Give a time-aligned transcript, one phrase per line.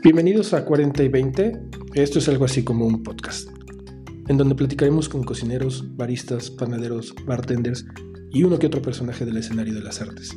[0.00, 1.60] Bienvenidos a 40 y 20.
[1.94, 3.48] Esto es algo así como un podcast,
[4.28, 7.84] en donde platicaremos con cocineros, baristas, panaderos, bartenders
[8.30, 10.36] y uno que otro personaje del escenario de las artes.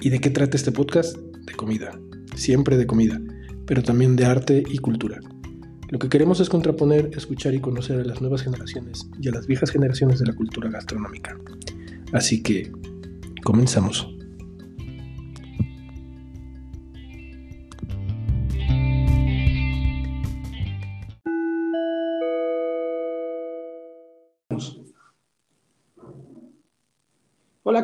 [0.00, 1.18] ¿Y de qué trata este podcast?
[1.18, 2.00] De comida,
[2.34, 3.20] siempre de comida,
[3.66, 5.20] pero también de arte y cultura.
[5.90, 9.46] Lo que queremos es contraponer, escuchar y conocer a las nuevas generaciones y a las
[9.46, 11.38] viejas generaciones de la cultura gastronómica.
[12.12, 12.72] Así que,
[13.44, 14.17] comenzamos.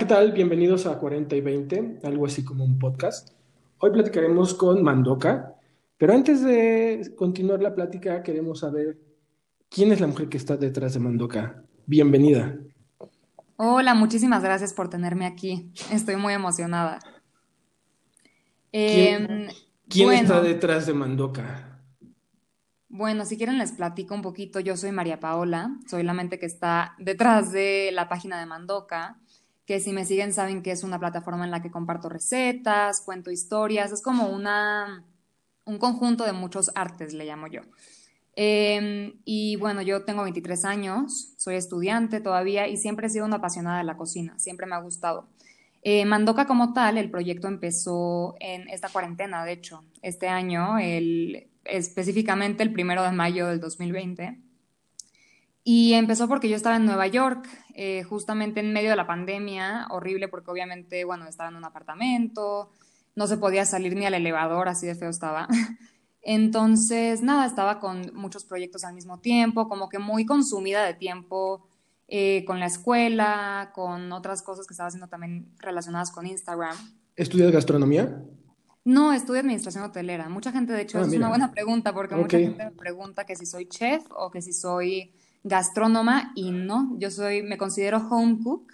[0.04, 0.32] ¿Qué tal?
[0.32, 3.30] Bienvenidos a 40 y 20, algo así como un podcast.
[3.78, 5.54] Hoy platicaremos con Mandoca,
[5.96, 8.98] pero antes de continuar la plática queremos saber
[9.70, 11.64] quién es la mujer que está detrás de Mandoca.
[11.86, 12.54] Bienvenida.
[13.56, 15.72] Hola, muchísimas gracias por tenerme aquí.
[15.90, 16.98] Estoy muy emocionada.
[18.70, 19.48] ¿Quién,
[19.88, 21.80] em, está detrás de Mandoca?
[22.90, 24.60] Bueno, si quieren les platico un poquito.
[24.60, 29.18] Yo soy María Paola, soy la mente que está detrás de la página de Mandoca
[29.66, 33.30] que si me siguen saben que es una plataforma en la que comparto recetas, cuento
[33.30, 35.04] historias, es como una,
[35.64, 37.62] un conjunto de muchos artes, le llamo yo.
[38.36, 43.36] Em, y bueno, yo tengo 23 años, soy estudiante todavía y siempre he sido una
[43.36, 45.28] apasionada de la cocina, siempre me ha gustado.
[45.82, 51.48] Eh, Mandoca como tal, el proyecto empezó en esta cuarentena, de hecho, este año, el,
[51.64, 54.38] específicamente el primero de mayo del 2020.
[55.66, 59.86] Y empezó porque yo estaba en Nueva York, eh, justamente en medio de la pandemia,
[59.88, 62.70] horrible porque obviamente, bueno, estaba en un apartamento,
[63.16, 65.48] no se podía salir ni al elevador, así de feo estaba.
[66.22, 71.66] Entonces, nada, estaba con muchos proyectos al mismo tiempo, como que muy consumida de tiempo
[72.08, 76.76] eh, con la escuela, con otras cosas que estaba haciendo también relacionadas con Instagram.
[77.16, 78.22] ¿Estudias gastronomía?
[78.84, 80.28] No, estudio administración hotelera.
[80.28, 83.34] Mucha gente, de hecho, ah, es una buena pregunta porque mucha gente me pregunta que
[83.34, 88.38] si soy chef o que si soy gastrónoma y no, yo soy, me considero home
[88.42, 88.72] cook,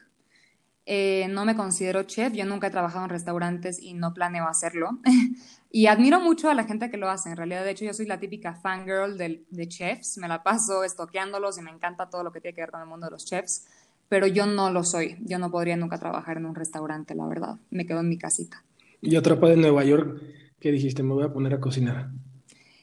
[0.86, 4.98] eh, no me considero chef, yo nunca he trabajado en restaurantes y no planeo hacerlo.
[5.70, 8.06] y admiro mucho a la gente que lo hace, en realidad, de hecho yo soy
[8.06, 12.32] la típica fangirl de, de chefs, me la paso estoqueándolos y me encanta todo lo
[12.32, 13.66] que tiene que ver con el mundo de los chefs,
[14.08, 17.58] pero yo no lo soy, yo no podría nunca trabajar en un restaurante, la verdad,
[17.70, 18.64] me quedo en mi casita.
[19.02, 20.20] Y atrapada en Nueva York,
[20.60, 21.02] ¿qué dijiste?
[21.02, 22.10] Me voy a poner a cocinar.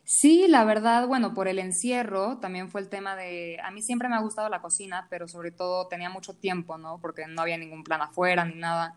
[0.09, 4.07] Sí, la verdad, bueno, por el encierro también fue el tema de, a mí siempre
[4.07, 6.97] me ha gustado la cocina, pero sobre todo tenía mucho tiempo, ¿no?
[7.01, 8.95] Porque no había ningún plan afuera ni nada.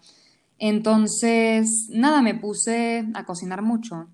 [0.56, 4.06] Entonces, nada, me puse a cocinar mucho.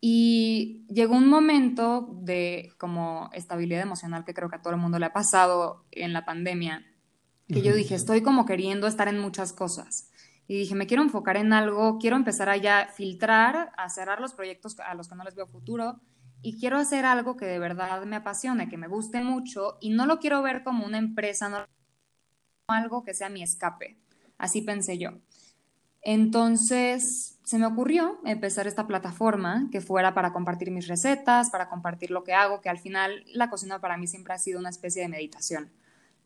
[0.00, 5.00] Y llegó un momento de como estabilidad emocional que creo que a todo el mundo
[5.00, 6.86] le ha pasado en la pandemia,
[7.48, 10.12] que yo dije, estoy como queriendo estar en muchas cosas.
[10.46, 14.32] Y dije, me quiero enfocar en algo, quiero empezar a ya filtrar, a cerrar los
[14.32, 16.00] proyectos a los que no les veo futuro
[16.42, 20.06] y quiero hacer algo que de verdad me apasione, que me guste mucho y no
[20.06, 21.66] lo quiero ver como una empresa, no
[22.68, 23.98] algo que sea mi escape.
[24.38, 25.10] Así pensé yo.
[26.02, 32.10] Entonces se me ocurrió empezar esta plataforma que fuera para compartir mis recetas, para compartir
[32.10, 35.02] lo que hago, que al final la cocina para mí siempre ha sido una especie
[35.02, 35.70] de meditación,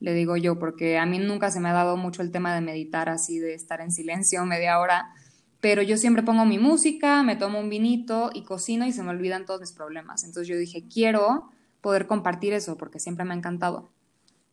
[0.01, 2.61] le digo yo, porque a mí nunca se me ha dado mucho el tema de
[2.61, 5.15] meditar así, de estar en silencio media hora
[5.65, 9.09] pero yo siempre pongo mi música, me tomo un vinito y cocino y se me
[9.09, 10.23] olvidan todos mis problemas.
[10.23, 11.49] Entonces yo dije, quiero
[11.81, 13.91] poder compartir eso porque siempre me ha encantado.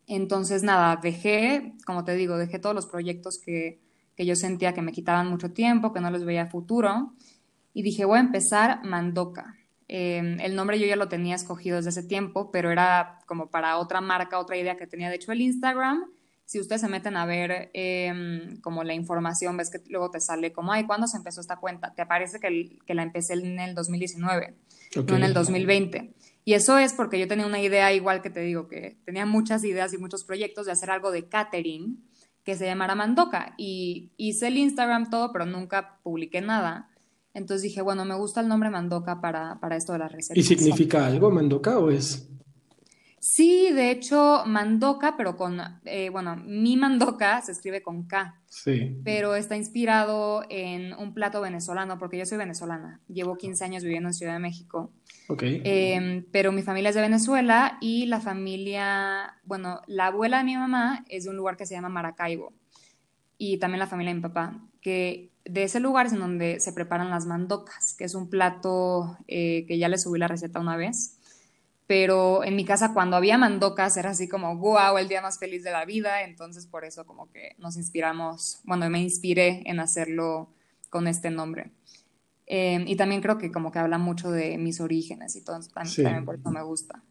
[0.07, 3.81] Entonces nada, dejé, como te digo, dejé todos los proyectos que,
[4.15, 7.11] que yo sentía que me quitaban mucho tiempo, que no les veía futuro
[7.73, 9.57] y dije, voy a empezar Mandoca.
[9.89, 13.79] Em, el nombre yo ya lo tenía escogido desde ese tiempo, pero era como para
[13.79, 15.09] otra marca, otra idea que tenía.
[15.09, 16.05] De hecho, el Instagram
[16.51, 20.51] si ustedes se meten a ver em, como la información, ves que luego te sale
[20.51, 21.93] como, ay, ¿cuándo se empezó esta cuenta?
[21.95, 24.57] Te parece que, que la empecé en el 2019,
[24.97, 26.13] no en el 2020.
[26.43, 29.63] Y eso es porque yo tenía una idea igual que te digo, que tenía muchas
[29.63, 32.03] ideas y muchos proyectos de hacer algo de catering
[32.43, 33.53] que se llamara Mandoca.
[33.57, 36.89] Y hice el Instagram todo, pero nunca publiqué nada.
[37.33, 40.37] Entonces dije, bueno, me gusta el nombre Mandoca para, para esto de las recetas.
[40.37, 42.27] ¿Y significa algo Mandoca o es...?
[43.23, 48.41] Sí, de hecho, mandoca, pero con, eh, bueno, mi mandoca se escribe con K.
[48.47, 48.99] Sí.
[49.03, 52.99] Pero está inspirado en un plato venezolano, porque yo soy venezolana.
[53.07, 54.91] Llevo 15 años viviendo en Ciudad de México.
[55.27, 55.43] Ok.
[55.43, 60.57] Em, pero mi familia es de Venezuela y la familia, bueno, la abuela de mi
[60.57, 62.53] mamá es de un lugar que se llama Maracaibo.
[63.37, 66.73] Y también la familia de mi papá, que de ese lugar es en donde se
[66.73, 70.75] preparan las mandocas, que es un plato eh, que ya le subí la receta una
[70.75, 71.19] vez
[71.91, 75.61] pero en mi casa cuando había mandocas era así como, wow, el día más feliz
[75.61, 80.53] de la vida, entonces por eso como que nos inspiramos, bueno, me inspiré en hacerlo
[80.89, 81.73] con este nombre.
[82.45, 86.23] Em, y también creo que como que habla mucho de mis orígenes y todo, también,
[86.23, 87.03] por eso me gusta.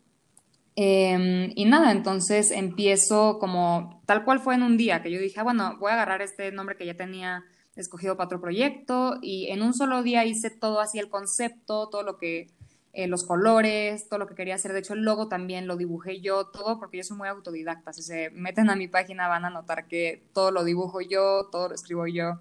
[0.76, 5.40] Em, y nada, entonces empiezo como tal cual fue en un día que yo dije,
[5.40, 7.44] ah, bueno, voy a agarrar este nombre que ya tenía
[7.76, 12.02] escogido para otro proyecto y en un solo día hice todo así el concepto, todo
[12.02, 12.48] lo que
[12.92, 14.72] eh, los colores, todo lo que quería hacer.
[14.72, 17.92] De hecho, el logo también lo dibujé yo, todo, porque yo soy muy autodidacta.
[17.92, 21.68] Si se meten a mi página van a notar que todo lo dibujo yo, todo
[21.68, 22.40] lo escribo yo.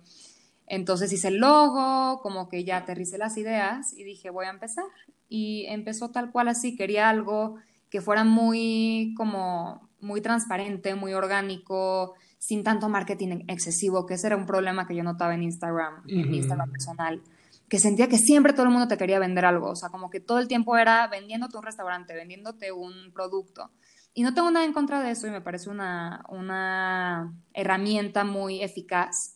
[0.66, 4.86] Entonces hice el logo, como que ya aterricé las ideas y dije, voy a empezar.
[5.28, 7.58] Y empezó tal cual así, quería algo
[7.92, 14.38] que fuera muy como muy transparente, muy orgánico, sin tanto marketing excesivo, que ese era
[14.38, 17.22] un problema que yo notaba en Instagram, en Instagram personal
[17.70, 20.20] que sentía que siempre todo el mundo te quería vender algo, o sea, como que
[20.20, 23.72] todo el tiempo era vendiéndote un restaurante, vendiéndote un producto.
[24.14, 28.64] Y no tengo nada en contra de eso y me parece una, una herramienta muy
[28.64, 29.36] eficaz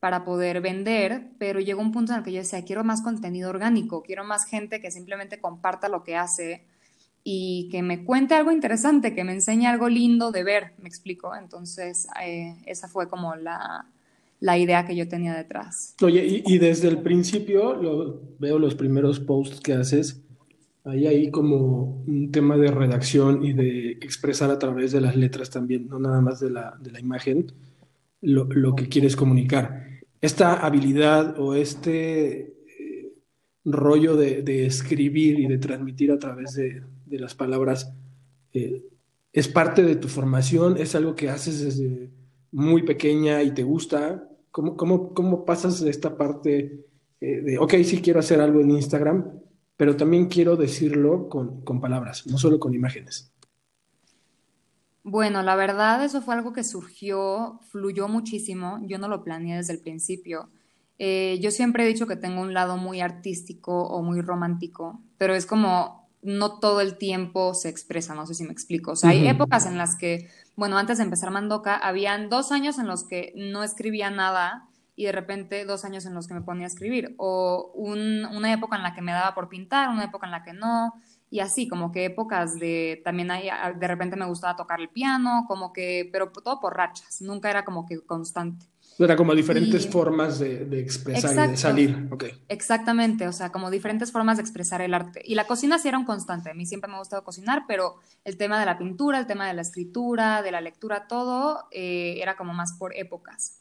[0.00, 3.48] para poder vender, pero llegó un punto en el que yo decía, quiero más contenido
[3.50, 6.66] orgánico, quiero más gente que simplemente comparta lo que hace
[7.24, 11.34] y que me cuente algo interesante, que me enseñe algo lindo de ver, me explico.
[11.34, 13.86] Entonces, eh, esa fue como la,
[14.40, 15.94] la idea que yo tenía detrás.
[16.02, 20.22] Oye, y, desde el principio veo los primeros posts que haces,
[20.84, 25.50] hay ahí como un tema de redacción y de expresar a través de las letras
[25.50, 27.52] también, no nada más de la, de la imagen,
[28.22, 30.00] lo, lo, que quieres comunicar.
[30.20, 33.12] Esta habilidad o este eh,
[33.64, 37.92] rollo de, de, escribir y de transmitir a través de, de las palabras,
[38.52, 38.82] eh,
[39.32, 40.76] ¿es parte de tu formación?
[40.78, 42.10] ¿Es algo que haces desde
[42.50, 44.27] muy pequeña y te gusta?
[44.58, 46.84] ¿Cómo, cómo, cómo pasas de esta parte
[47.20, 49.38] eh, de, ok, sí quiero hacer algo en Instagram,
[49.76, 53.32] pero también quiero decirlo con, con palabras, no solo con imágenes?
[55.04, 59.74] Bueno, la verdad eso fue algo que surgió, fluyó muchísimo, yo no lo planeé desde
[59.74, 60.50] el principio.
[60.98, 65.36] Eh, yo siempre he dicho que tengo un lado muy artístico o muy romántico, pero
[65.36, 68.92] es como no todo el tiempo se expresa, no sé si me explico.
[68.92, 70.28] O sea, hay épocas en las que
[70.58, 74.66] bueno, antes de empezar Mandoca, habían dos años en los que no escribía nada
[74.96, 78.74] y de repente dos años en los que me ponía a escribir, o una época
[78.74, 80.94] en la que me daba por pintar, una época en la que no,
[81.30, 83.48] y así, como que épocas de, también hay,
[83.78, 87.64] de repente me gustaba tocar el piano, como que, pero todo por rachas, nunca era
[87.64, 88.66] como que constante.
[88.98, 92.08] Era como diferentes formas de, expresar y de salir.
[92.48, 95.22] Exactamente, o sea, como diferentes formas de expresar el arte.
[95.24, 96.50] Y la cocina sí era un constante.
[96.50, 99.46] A mí siempre me ha gustado cocinar, pero el tema de la pintura, el tema
[99.46, 103.60] de la escritura, de la lectura, todo eh, era como más por épocas.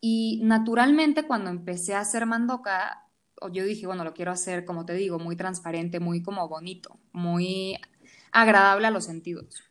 [0.00, 3.04] Y naturalmente cuando empecé a hacer mandoca,
[3.50, 7.76] yo dije, bueno, lo quiero hacer, como te digo, muy transparente, muy como bonito, muy
[8.30, 9.67] agradable a los sentidos.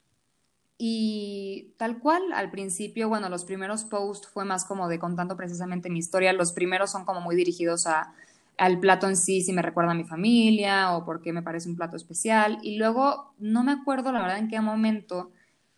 [0.77, 5.89] Y tal cual, al principio, bueno, los primeros posts fue más como de contando precisamente
[5.89, 6.33] mi historia.
[6.33, 8.13] Los primeros son como muy dirigidos a,
[8.57, 11.75] al plato en sí, si me recuerda a mi familia o porque me parece un
[11.75, 12.59] plato especial.
[12.61, 15.31] Y luego, no me acuerdo la verdad en qué momento,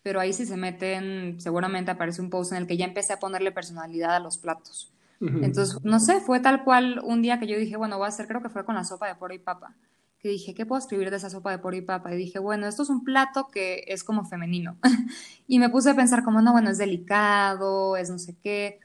[0.03, 3.19] pero ahí sí se meten, seguramente aparece un post en el que ya empecé a
[3.19, 4.91] ponerle personalidad a los platos.
[5.21, 8.25] Entonces, no sé, fue tal cual un día que yo dije, bueno, voy a hacer,
[8.25, 9.75] creo que fue con la sopa de poro y papa
[10.19, 12.13] que dije, ¿qué puedo escribir de esa sopa de poro y papa?
[12.13, 14.77] Y dije, bueno, esto es un plato que es como femenino.
[15.47, 18.79] y me puse a pensar como, no, bueno, es delicado, es no sé qué.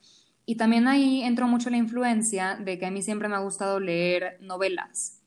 [0.46, 3.80] Y también ahí entró mucho la influencia de que a mí siempre me ha gustado
[3.80, 5.20] leer novelas.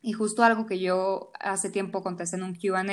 [0.00, 2.84] Y justo algo que yo hace tiempo contesté en un QA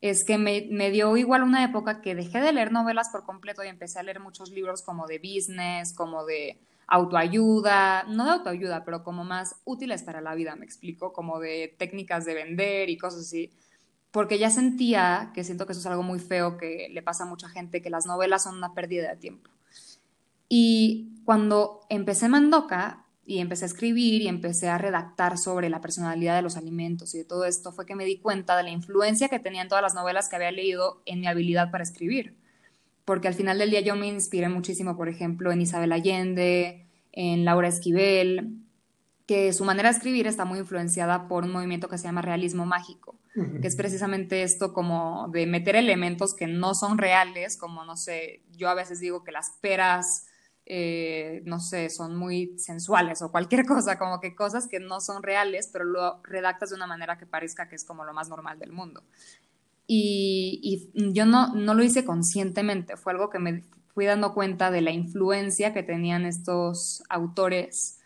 [0.00, 3.64] es que me, me, dio igual una época que dejé de leer novelas por completo
[3.64, 8.84] y empecé a leer muchos libros como de business, como de autoayuda, no de autoayuda,
[8.84, 12.98] pero como más útiles para la vida, me explico, como de técnicas de vender y
[12.98, 13.52] cosas así,
[14.10, 17.26] porque ya sentía, que siento que eso es algo muy feo que le pasa a
[17.26, 19.50] mucha gente, que las novelas son una pérdida de tiempo.
[20.48, 26.36] Y cuando empecé Mandoca y empecé a escribir y empecé a redactar sobre la personalidad
[26.36, 29.28] de los alimentos y de todo esto, fue que me di cuenta de la influencia
[29.28, 32.36] que tenían todas las novelas que había leído en mi habilidad para escribir
[33.04, 37.44] porque al final del día yo me inspiré muchísimo, por ejemplo, en Isabel Allende, en
[37.44, 38.64] Laura Esquivel,
[39.26, 42.66] que su manera de escribir está muy influenciada por un movimiento que se llama realismo
[42.66, 43.18] mágico,
[43.60, 48.42] que es precisamente esto como de meter elementos que no son reales, como, no sé,
[48.52, 50.26] yo a veces digo que las peras,
[50.66, 55.22] eh, no sé, son muy sensuales o cualquier cosa, como que cosas que no son
[55.22, 58.58] reales, pero lo redactas de una manera que parezca que es como lo más normal
[58.58, 59.02] del mundo.
[59.86, 63.62] Y, yo no, no, lo hice conscientemente, fue algo que me
[63.92, 68.00] fui dando cuenta de la influencia que tenían estos autores,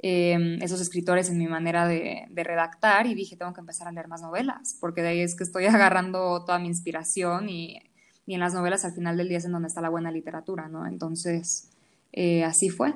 [0.00, 4.08] em, esos escritores en mi manera de, redactar y dije, tengo que empezar a leer
[4.08, 7.78] más novelas, porque de ahí es que estoy agarrando toda mi inspiración y,
[8.26, 10.68] y en las novelas al final del día es en donde está la buena literatura,
[10.68, 10.86] ¿no?
[10.86, 11.70] Entonces,
[12.12, 12.94] eh, así fue,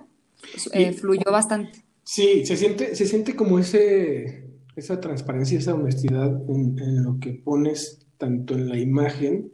[0.72, 1.82] eh, fluyó bastante.
[2.04, 4.44] Sí, se siente, se siente como ese,
[4.76, 9.52] esa transparencia, esa honestidad en, lo que pones tanto en la imagen,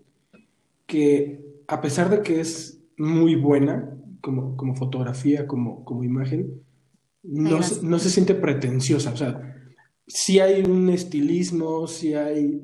[0.86, 6.62] que a pesar de que es muy buena como, como fotografía, como, como imagen,
[7.22, 9.12] no, no se siente pretenciosa.
[9.12, 9.56] O sea,
[10.06, 12.60] sí hay un estilismo, sí hay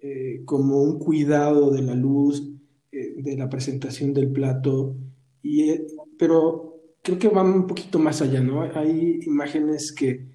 [0.00, 2.50] eh, como un cuidado de la luz,
[2.90, 4.96] eh, de la presentación del plato,
[5.42, 5.86] y, eh,
[6.18, 8.62] pero creo que van un poquito más allá, ¿no?
[8.62, 10.26] Hay imágenes que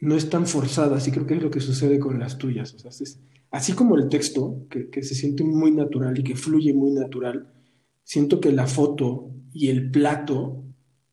[0.00, 2.74] no están forzadas y creo que es lo que sucede con las tuyas.
[2.74, 2.90] O sea,
[3.50, 7.52] así como el texto, que, se siente muy natural y que fluye muy natural,
[8.04, 10.64] siento que la foto y el plato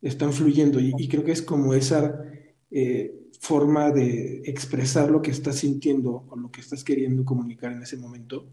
[0.01, 2.21] están fluyendo y, y creo que es como esa
[2.71, 7.83] eh, forma de expresar lo que estás sintiendo o lo que estás queriendo comunicar en
[7.83, 8.47] ese momento.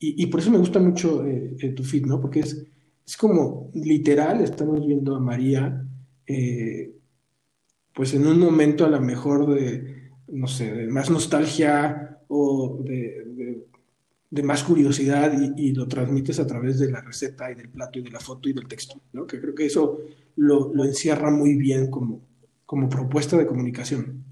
[0.00, 2.20] Y, por eso me gusta mucho eh, eh, tu feed, ¿no?
[2.20, 2.64] Porque es,
[3.04, 5.84] es como literal, estamos viendo a María,
[7.98, 13.66] pues en un momento a lo mejor de, no sé, de más nostalgia o de,
[14.30, 18.02] de, más curiosidad y, lo transmites a través de la receta y del plato y
[18.02, 19.26] de la foto y del texto, ¿no?
[19.26, 19.98] Que creo que eso
[20.36, 22.20] lo, lo encierra muy bien como,
[22.64, 24.22] como propuesta de comunicación.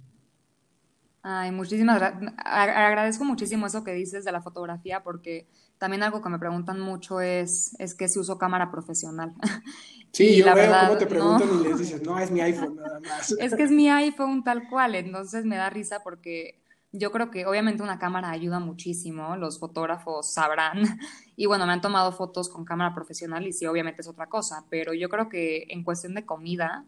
[1.23, 2.35] Ay, muchísimas gracias.
[2.37, 7.21] Agradezco muchísimo eso que dices de la fotografía porque también algo que me preguntan mucho
[7.21, 9.35] es, es que si uso cámara profesional.
[10.13, 13.33] Sí, yo veo cómo te preguntan y les dices, no, es mi iPhone nada más.
[13.39, 16.59] Es que es mi iPhone tal cual, entonces me da risa porque
[16.91, 20.83] yo creo que obviamente una cámara ayuda muchísimo, los fotógrafos sabrán.
[21.39, 24.65] Y bueno, me han tomado fotos con cámara profesional y sí, obviamente es otra cosa,
[24.71, 26.87] pero yo creo que en cuestión de comida,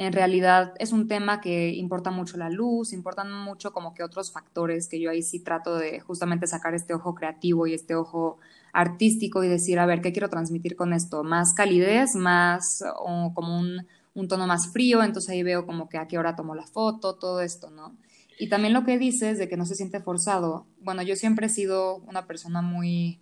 [0.00, 4.30] en realidad es un tema que importa mucho la luz, importan mucho como que otros
[4.30, 8.38] factores que yo ahí sí trato de justamente sacar este ojo creativo y este ojo
[8.72, 11.24] artístico y decir, a ver, ¿qué quiero transmitir con esto?
[11.24, 15.98] Más calidez, más o como un, un tono más frío, entonces ahí veo como que
[15.98, 17.96] a qué hora tomo la foto, todo esto, ¿no?
[18.38, 20.64] Y también lo que dices de que no se siente forzado.
[20.80, 23.18] Bueno, yo siempre he sido una persona muy,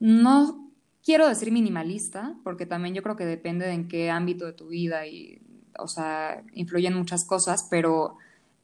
[0.00, 0.68] no
[1.04, 4.66] quiero decir minimalista, porque también yo creo que depende de en qué ámbito de tu
[4.66, 5.39] vida y
[5.80, 8.16] o sea, influyen muchas cosas, pero,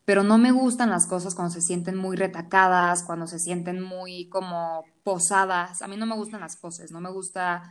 [0.04, 4.28] pero no me gustan las cosas cuando se sienten muy retacadas, cuando se sienten muy
[4.28, 5.82] como posadas.
[5.82, 7.62] A mí no me gustan las poses, no me gusta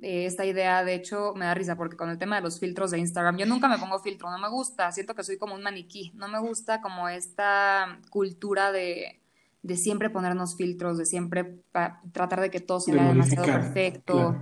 [0.00, 2.90] eh, esta idea, de hecho me da risa porque con el tema de los filtros
[2.90, 5.62] de Instagram, yo nunca me pongo filtro, no me gusta, siento que soy como un
[5.62, 9.20] maniquí, no me gusta como esta cultura de,
[9.64, 11.62] de siempre ponernos filtros, de siempre
[12.12, 14.36] tratar de que todo se vea demasiado perfecto.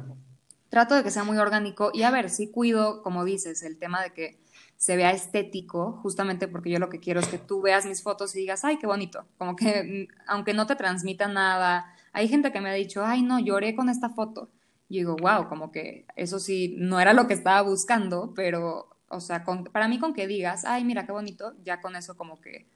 [0.68, 4.02] Trato de que sea muy orgánico y a ver, sí cuido, como dices, el tema
[4.02, 4.41] de que
[4.82, 8.34] se vea estético, justamente porque yo lo que quiero es que tú veas mis fotos
[8.34, 12.60] y digas, ay, qué bonito, como que aunque no te transmita nada, hay gente que
[12.60, 14.50] me ha dicho, ay, no, lloré con esta foto.
[14.88, 19.20] Y digo, wow, como que eso sí, no era lo que estaba buscando, pero, o
[19.20, 22.66] sea, para mí con que digas, ay, mira, qué bonito, ya con eso como que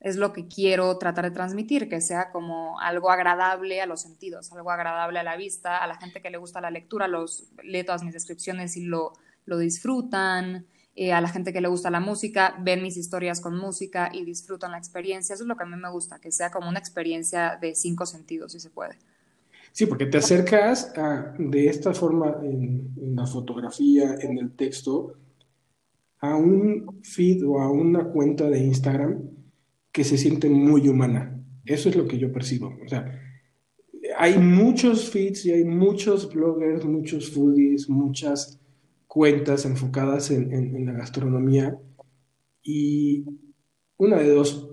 [0.00, 4.50] es lo que quiero tratar de transmitir, que sea como algo agradable a los sentidos,
[4.50, 7.84] algo agradable a la vista, a la gente que le gusta la lectura, los lee
[7.84, 9.12] todas mis descripciones y lo,
[9.44, 13.56] lo disfrutan, eh, a la gente que le gusta la música, ven mis historias con
[13.56, 15.34] música y disfrutan la experiencia.
[15.34, 18.06] Eso es lo que a mí me gusta, que sea como una experiencia de cinco
[18.06, 18.96] sentidos, si se puede.
[19.72, 20.92] Sí, porque te acercas
[21.36, 25.14] de esta forma en, la fotografía, en el texto,
[26.20, 29.30] a un feed o a una cuenta de Instagram
[29.90, 31.44] que se siente muy humana.
[31.64, 32.78] Eso es lo que yo percibo.
[32.84, 33.20] O sea,
[34.16, 38.60] hay muchos feeds y hay muchos bloggers, muchos foodies, muchas
[39.14, 41.78] cuentas enfocadas en, la gastronomía
[42.64, 43.24] y
[43.96, 44.68] una de dos,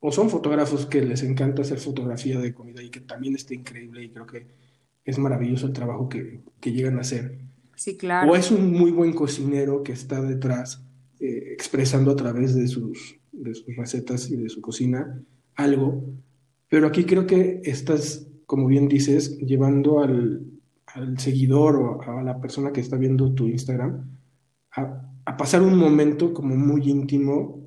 [0.00, 4.02] o son fotógrafos que les encanta hacer fotografía de comida y que también está increíble
[4.02, 4.48] y creo que
[5.04, 7.38] es maravilloso el trabajo que, llegan a hacer.
[7.76, 8.32] Sí, claro.
[8.32, 10.84] O es un muy buen cocinero que está detrás
[11.20, 15.22] eh, expresando a través de sus, de sus recetas y de su cocina
[15.54, 16.02] algo,
[16.68, 20.53] pero aquí creo que estás, como bien dices, llevando al,
[20.94, 24.08] al seguidor o a la persona que está viendo tu Instagram
[24.76, 27.60] a, pasar un momento como muy íntimo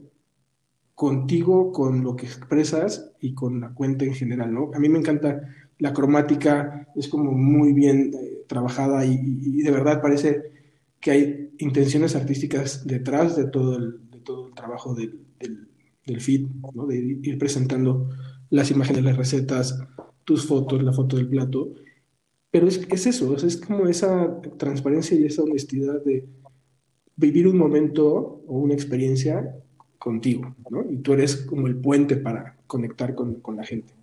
[0.96, 4.72] contigo, con lo que expresas y con la cuenta en general, ¿no?
[4.74, 5.42] A mí me encanta
[5.80, 10.42] la cromática, es como muy bien eh, trabajada y, de verdad parece
[11.00, 15.20] que hay intenciones artísticas detrás de todo el, de todo el trabajo del,
[16.06, 16.88] del, feed, ¿no?
[16.88, 18.10] De ir presentando
[18.50, 19.80] las imágenes, las recetas,
[20.24, 21.74] tus fotos, la foto del plato
[22.52, 26.28] pero es, es eso, es como esa transparencia y esa honestidad de
[27.16, 29.56] vivir un momento o una experiencia
[29.98, 30.90] contigo, ¿no?
[30.90, 33.94] Y tú eres como el puente para conectar con, con la gente.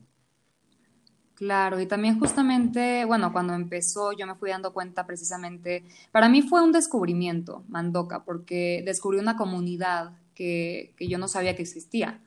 [1.35, 6.43] Claro, y también justamente, bueno, cuando empezó yo me fui dando cuenta precisamente, para mí
[6.43, 12.21] fue un descubrimiento, Mandoca, porque descubrí una comunidad que, que yo no sabía que existía.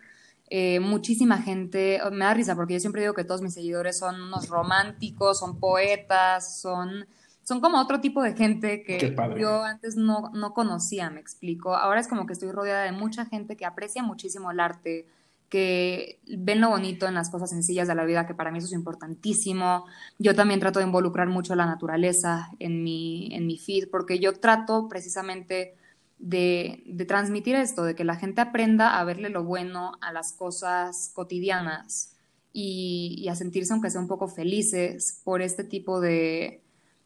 [0.50, 4.22] Eh, muchísima gente, me da risa porque yo siempre digo que todos mis seguidores son
[4.22, 7.06] unos románticos, son poetas, son,
[7.44, 11.76] son como otro tipo de gente que yo antes no, no conocía, me explico.
[11.76, 15.06] Ahora es como que estoy rodeada de mucha gente que aprecia muchísimo el arte,
[15.50, 18.68] que ven lo bonito en las cosas sencillas de la vida, que para mí eso
[18.68, 19.86] es importantísimo.
[20.18, 24.34] Yo también trato de involucrar mucho la naturaleza en mi, en mi feed, porque yo
[24.34, 25.76] trato precisamente
[26.20, 31.12] de, transmitir esto, de que la gente aprenda a verle lo bueno a las cosas
[31.14, 32.16] cotidianas
[32.54, 36.62] y, y a sentirse, aunque sea un poco felices, por este tipo de,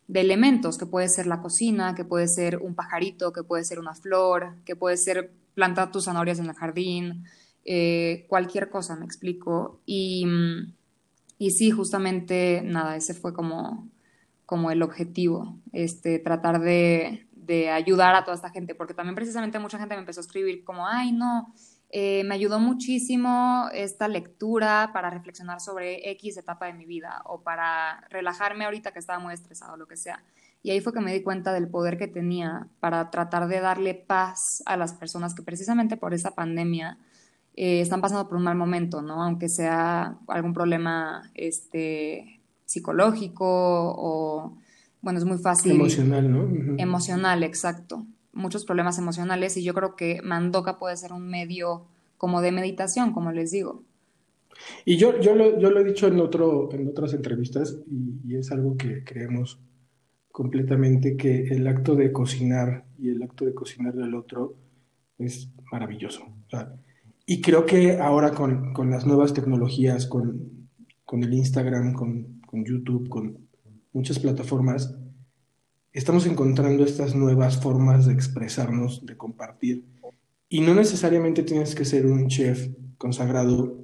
[0.07, 3.79] de elementos, que puede ser la cocina, que puede ser un pajarito, que puede ser
[3.79, 7.23] una flor, que puede ser plantar tus zanahorias en el jardín,
[7.63, 9.79] eh, cualquier cosa, me explico.
[9.85, 10.25] Y,
[11.37, 13.89] y, sí, justamente, nada, ese fue como,
[14.45, 19.59] como el objetivo, este, tratar de, de, ayudar a toda esta gente, porque también precisamente
[19.59, 21.53] mucha gente me empezó a escribir como, ay, no,
[21.89, 27.41] eh, me ayudó muchísimo esta lectura para reflexionar sobre X etapa de mi vida o
[27.41, 30.23] para relajarme ahorita que estaba muy estresado, lo que sea.
[30.63, 33.95] Y ahí fue que me di cuenta del poder que tenía para tratar de darle
[33.95, 36.97] paz a las personas que precisamente por esa pandemia
[37.55, 39.23] eh, están pasando por un mal momento, ¿no?
[39.23, 44.57] Aunque sea algún problema este, psicológico o,
[45.01, 45.73] bueno, es muy fácil.
[45.73, 46.75] Emocional, ¿no?
[46.77, 48.05] Emocional, exacto.
[48.33, 51.85] Muchos problemas emocionales y yo creo que Mandoca puede ser un medio
[52.17, 53.83] como de meditación, como les digo.
[54.85, 58.35] Y yo, yo, lo, yo lo he dicho en, otro, en otras entrevistas y, y
[58.35, 59.59] es algo que creemos
[60.31, 64.55] completamente que el acto de cocinar y el acto de cocinar del otro
[65.17, 66.23] es maravilloso.
[66.23, 66.73] O sea,
[67.25, 70.67] y creo que ahora con, con las nuevas tecnologías, con,
[71.05, 73.47] con el Instagram, con, con, YouTube, con
[73.93, 74.95] muchas plataformas,
[75.93, 79.85] estamos encontrando estas nuevas formas de expresarnos, de compartir.
[80.49, 83.77] Y no necesariamente tienes que ser un chef consagrado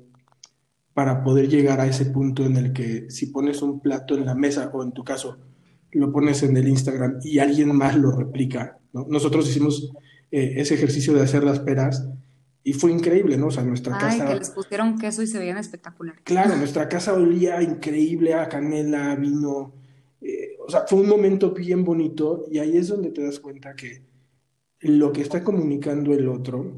[0.94, 4.36] para poder llegar a ese punto en el que si pones un plato en la
[4.36, 5.38] mesa o en tu caso
[5.92, 8.78] lo pones en el Instagram y alguien más lo replica.
[8.94, 9.92] Nosotros hicimos
[10.32, 12.08] eh, ese ejercicio de hacer las peras
[12.64, 13.48] y fue increíble, ¿no?
[13.48, 14.28] O sea, nuestra Ay, casa...
[14.28, 16.16] que les pusieron queso y se veían espectacular.
[16.24, 19.74] Claro, nuestra casa olía increíble a canela, vino.
[20.68, 24.04] O sea, fue un momento bien bonito y ahí es donde te das cuenta que
[24.82, 26.74] lo que está comunicando el otro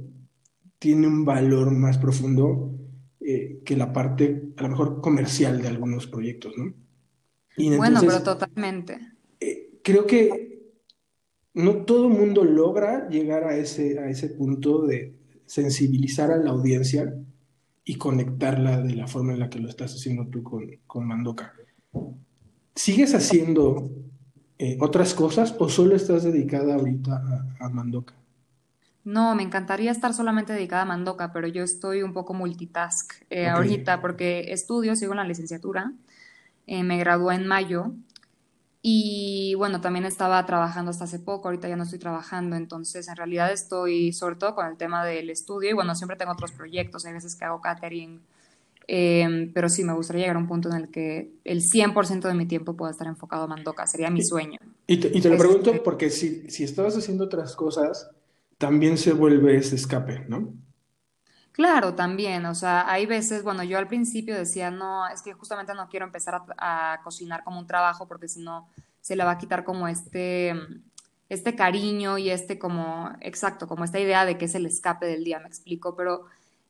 [0.78, 2.72] tiene un valor más profundo
[3.20, 6.74] eh, que la parte, a lo mejor, comercial de algunos proyectos, ¿no?
[7.78, 8.98] bueno, pero totalmente.
[9.40, 10.72] Eh, creo que
[11.54, 16.52] no todo el mundo logra llegar a ese, a ese punto de, sensibilizar a la
[16.52, 17.12] audiencia
[17.84, 21.56] y conectarla de la forma en la que lo estás haciendo tú con, con Mandoca.
[22.76, 23.90] ¿Sigues haciendo
[24.58, 27.24] eh, otras cosas o solo estás dedicada ahorita
[27.60, 28.14] a, Mandoca?
[29.04, 33.48] No, me encantaría estar solamente dedicada a Mandoca, pero yo estoy un poco multitask eh,
[33.48, 35.94] ahorita porque estudio, sigo en la licenciatura,
[36.68, 37.94] eh, me gradué en mayo
[38.82, 43.16] y bueno, también estaba trabajando hasta hace poco, ahorita ya no estoy trabajando, entonces en
[43.16, 47.06] realidad estoy sobre todo con el tema del estudio y bueno, siempre tengo otros proyectos,
[47.06, 48.22] hay veces que hago catering,
[48.92, 52.34] em, pero sí me gustaría llegar a un punto en el que el 100% de
[52.34, 54.58] mi tiempo pueda estar enfocado a Mandoca, sería mi sueño.
[54.88, 58.10] Y te, y te lo pregunto porque si, si estabas haciendo otras cosas,
[58.58, 60.54] también se vuelve ese escape, ¿no?
[61.52, 65.74] Claro, también, o sea, hay veces, bueno, yo al principio decía, no, es que justamente
[65.74, 68.70] no quiero empezar a, cocinar como un trabajo porque si no
[69.02, 70.54] se le va a quitar como este,
[71.28, 75.24] este cariño y este como, exacto, como esta idea de que es el escape del
[75.24, 76.26] día, me explico, pero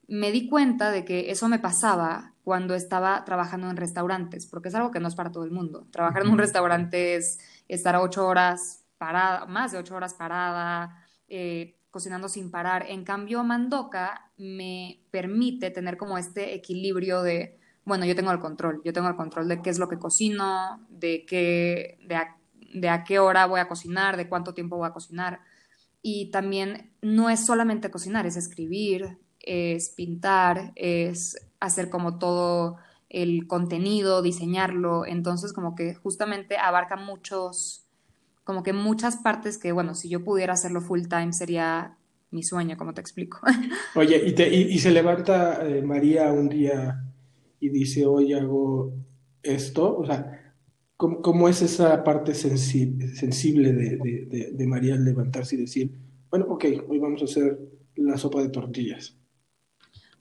[0.09, 4.75] me di cuenta de que eso me pasaba cuando estaba trabajando en restaurantes, porque es
[4.75, 5.87] algo que no es para todo el mundo.
[5.91, 11.77] Trabajar en un restaurante es estar ocho horas parada, más de ocho horas parada, eh,
[11.91, 12.85] cocinando sin parar.
[12.89, 18.81] En cambio, Mandoca me permite tener como este equilibrio de, bueno, yo tengo el control,
[18.83, 22.37] yo tengo el control de qué es lo que cocino, de qué, de a,
[22.73, 25.41] de a qué hora voy a cocinar, de cuánto tiempo voy a cocinar.
[26.01, 32.77] Y también no es solamente cocinar, es escribir, es pintar, es hacer como todo
[33.09, 35.05] el contenido, diseñarlo.
[35.05, 37.85] Entonces, como que justamente abarca muchos
[38.49, 41.99] como que muchas partes que, bueno, si yo pudiera hacerlo full time sería
[42.31, 43.39] mi sueño, como te explico.
[43.95, 47.05] Oye, y, te, y, se levanta eh, María un día
[47.59, 48.91] y dice, hoy hago
[49.43, 50.55] esto, o sea,
[50.97, 55.91] ¿cómo, es esa parte sensible, sensible de, de, de, María levantarse y decir,
[56.31, 57.59] bueno, ok, hoy vamos a hacer
[57.97, 59.15] la sopa de tortillas?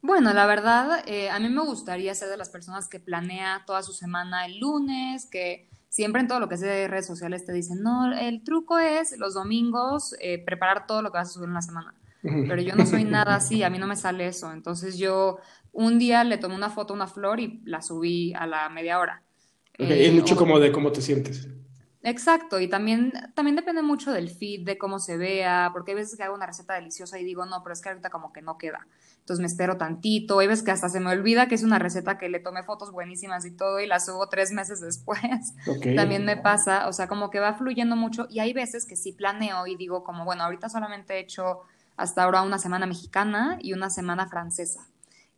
[0.00, 3.82] Bueno, la verdad, eh, a mí me gustaría ser de las personas que planea toda
[3.82, 7.52] su semana el lunes, que siempre en todo lo que es de redes sociales te
[7.52, 11.48] dicen, no, el truco es los domingos eh, preparar todo lo que vas a subir
[11.48, 11.94] en la semana.
[12.20, 14.52] Pero yo no soy nada así, a mí no me sale eso.
[14.52, 15.38] Entonces yo
[15.72, 18.98] un día le tomé una foto a una flor y la subí a la media
[18.98, 19.22] hora.
[19.74, 21.48] es mucho como de cómo te sientes.
[22.02, 26.16] Exacto, y también, también depende mucho del feed, de cómo se vea, porque hay veces
[26.16, 28.56] que hago una receta deliciosa y digo, no, pero es que ahorita como que no
[28.56, 28.86] queda.
[29.18, 32.16] Entonces me espero tantito, hay veces que hasta se me olvida que es una receta
[32.16, 35.20] que le tomé fotos buenísimas y todo y la subo tres meses después.
[35.96, 39.12] También me pasa, o sea, como que va fluyendo mucho y hay veces que sí
[39.12, 41.62] planeo y digo como, bueno, ahorita solamente he hecho
[41.96, 44.86] hasta ahora una semana mexicana y una semana francesa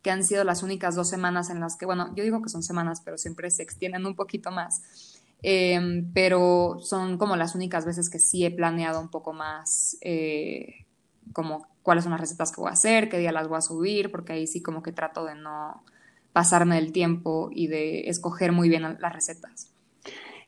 [0.01, 2.63] que han sido las únicas dos semanas en las que, bueno, yo digo que son
[2.63, 5.10] semanas, pero siempre se extienden un poquito más.
[5.43, 10.85] Em, pero son como las únicas veces que sí he planeado un poco más eh,
[11.33, 14.11] como cuáles son las recetas que voy a hacer, qué día las voy a subir,
[14.11, 15.83] porque ahí sí como que trato de no
[16.31, 19.73] pasarme del tiempo y de escoger muy bien las recetas.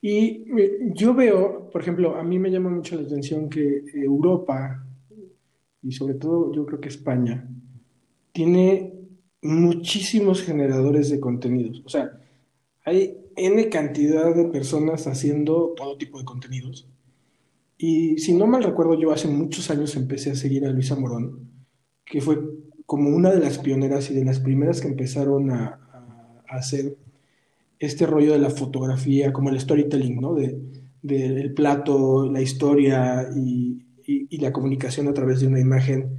[0.02, 4.86] Y eh, yo veo, por ejemplo, a mí me llama mucho la atención que Europa,
[5.82, 7.48] y sobre todo yo creo que España,
[8.32, 8.94] tiene
[9.42, 11.82] muchísimos generadores de contenidos.
[11.86, 12.12] O sea,
[12.86, 16.88] hay N cantidad de personas haciendo todo tipo de contenidos.
[17.78, 21.50] Y si no mal recuerdo, yo hace muchos años empecé a seguir a Luisa Morón,
[22.06, 22.40] que fue
[22.86, 25.80] como una de las pioneras y de las primeras que empezaron a,
[26.48, 26.96] hacer
[27.80, 30.36] este rollo de la fotografía, como el storytelling, ¿no?
[30.36, 30.56] De,
[31.02, 33.82] del plato, la historia y,
[34.38, 36.16] la comunicación a través de una imagen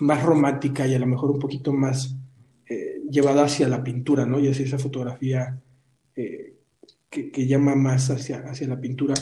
[0.00, 2.16] más romántica y a lo mejor un poquito más
[2.68, 4.40] eh, llevada hacia la pintura, ¿no?
[4.40, 5.60] Y hacia esa fotografía
[6.16, 6.56] eh,
[7.08, 9.14] que, llama más hacia, hacia la pintura.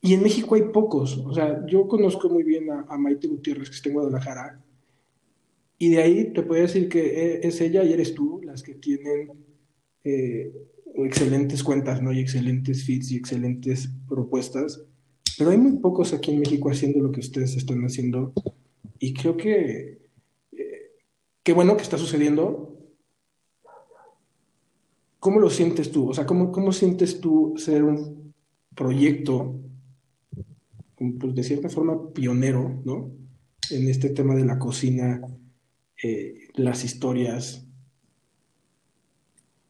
[0.00, 1.16] Y en México hay pocos.
[1.18, 4.62] O sea, yo conozco muy bien a, Maite Gutiérrez, que está en Guadalajara.
[5.78, 8.74] Y de ahí te puedo decir que e, es ella y eres tú las que
[8.74, 9.32] tienen
[10.04, 10.52] eh,
[10.94, 12.12] excelentes cuentas, ¿no?
[12.12, 14.82] Y excelentes feeds y excelentes propuestas.
[15.36, 18.32] Pero hay muy pocos aquí en México haciendo lo que ustedes están haciendo.
[18.98, 19.98] Y creo que
[20.52, 20.90] eh,
[21.44, 22.77] qué bueno que está sucediendo,
[25.20, 26.10] ¿Cómo lo sientes tú?
[26.10, 28.34] O sea, ¿cómo, cómo sientes tú ser un
[28.78, 29.56] proyecto,
[30.96, 33.10] pues de cierta forma, pionero, ¿no?
[33.70, 35.20] En este tema de la cocina,
[36.02, 37.64] eh, las historias.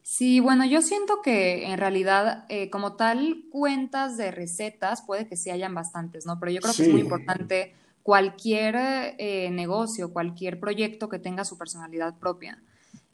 [0.02, 5.36] Sí, bueno, yo siento que en realidad, eh, como tal, cuentas de recetas, puede que
[5.36, 6.38] sí hayan bastantes, ¿no?
[6.38, 8.76] Pero yo creo que es muy importante cualquier
[9.18, 12.62] eh, negocio, cualquier proyecto que tenga su personalidad propia.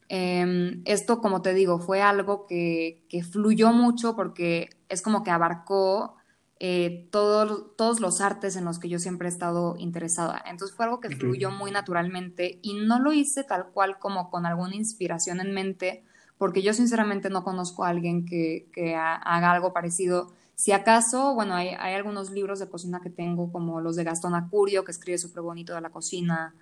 [0.07, 6.15] Em, esto, como te digo, fue algo que, fluyó mucho porque es como que abarcó
[6.59, 10.43] eh, todos los artes en los que yo siempre he estado interesada.
[10.45, 14.45] Entonces fue algo que fluyó muy naturalmente y no lo hice tal cual como con
[14.45, 16.03] alguna inspiración en mente,
[16.37, 20.31] porque yo sinceramente no conozco a alguien que, haga algo parecido.
[20.53, 24.35] Si acaso, bueno, hay, hay, algunos libros de cocina que tengo, como los de Gastón
[24.35, 26.53] Acurio, que escribe súper bonito de la cocina,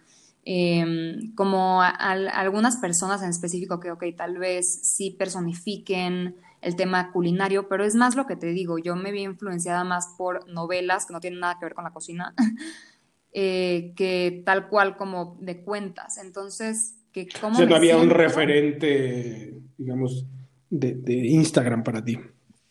[0.46, 7.68] Em, como algunas personas en específico que, ok, tal vez sí personifiquen el tema culinario,
[7.70, 11.14] pero es más lo que te digo, yo me vi influenciada más por novelas que
[11.14, 12.34] no tienen nada que ver con la cocina,
[13.34, 16.18] eh, que tal cual como de cuentas.
[16.18, 17.58] Entonces, que como...
[17.60, 20.26] O no había un referente, digamos,
[20.70, 22.20] de, Instagram para ti.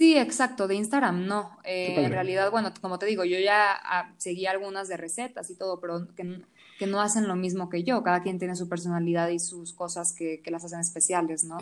[0.02, 1.56] Sí, exacto, de Instagram no.
[1.62, 5.54] Eh, en realidad, bueno, como te digo, yo ya ah, seguí algunas de recetas y
[5.54, 6.42] todo, pero que
[6.82, 10.12] que no hacen lo mismo que yo, cada quien tiene su personalidad y sus cosas
[10.12, 11.58] que, las hacen especiales, ¿no?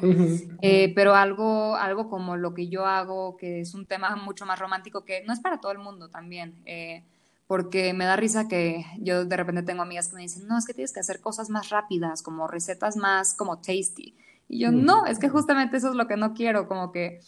[0.62, 4.58] Eh, pero algo, algo como lo que yo hago, que es un tema mucho más
[4.58, 7.04] romántico, que no es para todo el mundo también, eh,
[7.46, 10.64] porque me da risa que yo de repente tengo amigas que me dicen, no, es
[10.64, 14.14] que tienes que hacer cosas más rápidas, como recetas más como tasty.
[14.48, 17.20] Y yo, no, es que justamente eso es lo que no quiero, como que,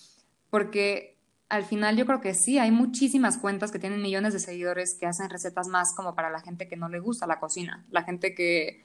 [0.52, 1.16] porque
[1.48, 5.06] al final yo creo que sí, hay muchísimas cuentas que tienen millones de seguidores que
[5.06, 8.34] hacen recetas más como para la gente que no le gusta la cocina, la gente
[8.34, 8.84] que,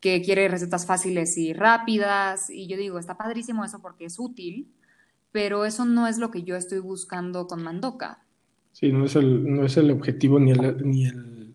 [0.00, 2.50] quiere recetas fáciles y rápidas.
[2.50, 4.68] Y yo digo, está padrísimo eso porque es útil,
[5.32, 8.22] pero eso no es lo que yo estoy buscando con Mandoca.
[8.72, 11.54] Sí, no es el, no es el objetivo ni el, ni el,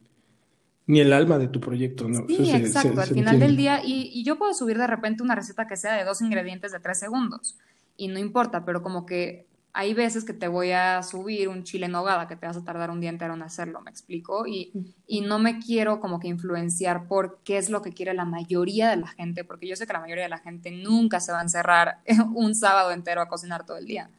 [0.88, 2.26] ni el alma de tu proyecto, ¿no?
[2.28, 3.00] Sí, exacto.
[3.00, 5.94] Al final del día, y, y yo puedo subir de repente una receta que sea
[5.94, 7.58] de dos ingredientes de tres segundos,
[7.96, 11.86] y no importa, pero como que hay veces que te voy a subir un chile
[11.86, 14.46] en nogada que te vas a tardar un día entero en hacerlo, ¿me explico?
[14.46, 14.72] Y,
[15.08, 18.90] y, no me quiero como que influenciar por qué es lo que quiere la mayoría
[18.90, 21.40] de la gente, porque yo sé que la mayoría de la gente nunca se va
[21.40, 22.00] a encerrar
[22.36, 24.10] un sábado entero a cocinar todo el día.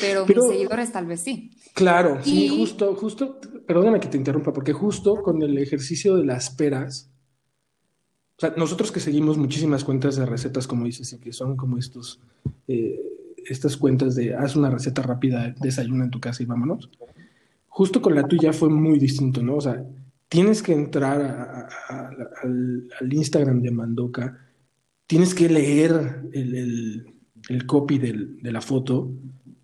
[0.00, 1.50] Pero, mis seguidores tal vez sí.
[1.74, 6.50] Claro, sí, justo, justo, perdóname que te interrumpa, porque justo con el ejercicio de las
[6.50, 7.08] peras,
[8.36, 11.78] O sea, nosotros que seguimos muchísimas cuentas de recetas, como dices, y que son como
[11.78, 12.20] estos,
[12.68, 13.09] eh,
[13.50, 16.88] estas cuentas de haz una receta rápida, desayuna en tu casa y vámonos.
[17.68, 19.56] Justo con la tuya fue muy distinto, ¿no?
[19.56, 19.84] O sea,
[20.28, 21.68] tienes que entrar
[22.40, 24.38] al, Instagram de Mandoca,
[25.06, 27.06] tienes que leer el,
[27.66, 29.10] copy de la foto,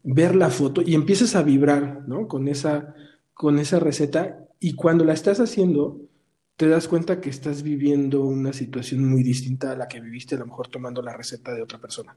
[0.03, 2.27] ver la foto y empiezas a vibrar, ¿no?
[2.27, 2.95] Con esa,
[3.35, 6.01] con esa receta y cuando la estás haciendo,
[6.57, 10.39] te das cuenta que estás viviendo una situación muy distinta a la que viviste a
[10.39, 12.17] lo mejor tomando la receta de otra persona.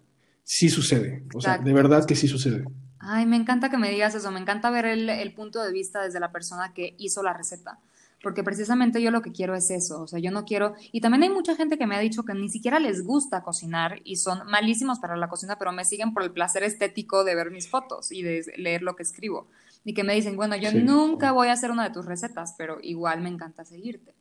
[0.52, 2.66] Sí sucede, o sea, de verdad que sí sucede.
[2.98, 6.02] Ay, me encanta que me digas eso, me encanta ver el, el, punto de vista
[6.02, 7.78] desde la persona que hizo la receta,
[8.24, 11.22] porque precisamente yo lo que quiero es eso, o sea, yo no quiero, y también
[11.22, 14.40] hay mucha gente que me ha dicho que ni siquiera les gusta cocinar y son
[14.48, 18.12] malísimos para la cocina, pero me siguen por el placer estético de ver mis fotos
[18.12, 19.48] y de leer lo que escribo,
[19.84, 22.80] y que me dicen, bueno, yo nunca voy a hacer una de tus recetas, pero
[22.82, 24.16] igual me encanta seguirte.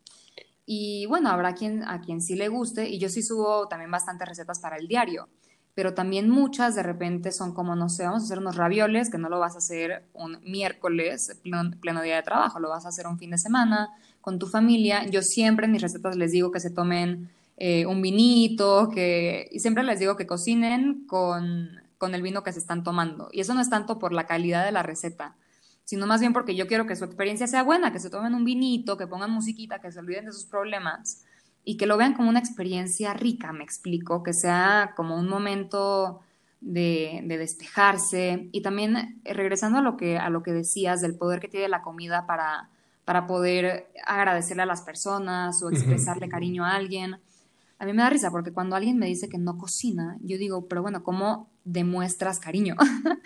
[0.67, 4.29] Y bueno, habrá quien, a quien sí le guste y yo sí subo también bastantes
[4.29, 5.31] recetas para el diario,
[5.79, 9.17] pero también muchas de repente son como, no sé, vamos a hacer unos ravioles que
[9.17, 11.39] no lo vas a hacer un miércoles,
[11.81, 13.89] pleno, día de trabajo, lo vas a hacer un fin de semana
[14.21, 15.07] con tu familia.
[15.07, 19.61] Yo siempre en mis recetas les digo que se tomen eh, un vinito, que, y
[19.61, 23.29] siempre les digo que cocinen con, con el vino que se están tomando.
[23.31, 25.37] Y eso no es tanto por la calidad de la receta,
[25.85, 28.45] sino más bien porque yo quiero que su experiencia sea buena, que se tomen un
[28.45, 31.23] vinito, que pongan musiquita, que se olviden de sus problemas
[31.65, 36.21] y que lo vean como una experiencia rica, me explico, que sea como un momento
[36.61, 41.41] de, despejarse y también eh, regresando a lo que a lo que decías del poder
[41.41, 42.69] que tiene la comida para
[43.09, 47.17] para poder agradecerle a las personas o expresarle cariño a alguien.
[47.79, 50.69] A mí me da risa porque cuando alguien me dice que no cocina, yo digo,
[50.69, 52.77] pero bueno, ¿cómo demuestras cariño?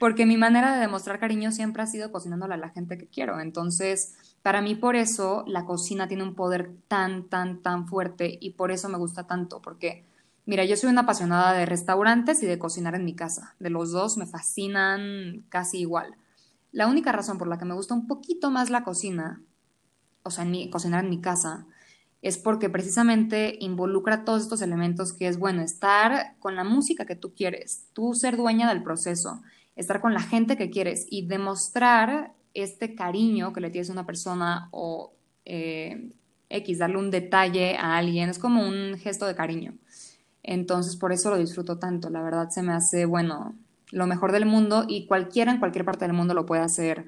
[0.00, 3.38] porque mi manera de demostrar cariño siempre ha sido cocinándole a la gente que quiero.
[3.38, 8.50] Entonces, para mí por eso la cocina tiene un poder tan, tan, tan fuerte y
[8.50, 10.04] por eso me gusta tanto, porque,
[10.46, 13.54] mira, yo soy una apasionada de restaurantes y de cocinar en mi casa.
[13.58, 16.16] De los dos me fascinan casi igual.
[16.72, 19.42] La única razón por la que me gusta un poquito más la cocina,
[20.22, 21.66] o sea, cocinar en mi casa,
[22.20, 27.16] es porque precisamente involucra todos estos elementos que es, bueno, estar con la música que
[27.16, 29.40] tú quieres, tú ser dueña del proceso,
[29.76, 34.06] estar con la gente que quieres y demostrar este cariño que le tienes a una
[34.06, 35.12] persona o
[35.44, 36.12] eh,
[36.50, 39.74] X, darle un detalle a alguien, es como un gesto de cariño.
[40.42, 42.08] Entonces, por eso lo disfruto tanto.
[42.10, 43.54] La verdad se me hace, bueno,
[43.90, 47.04] lo mejor del mundo y cualquiera en cualquier parte del mundo lo puede hacer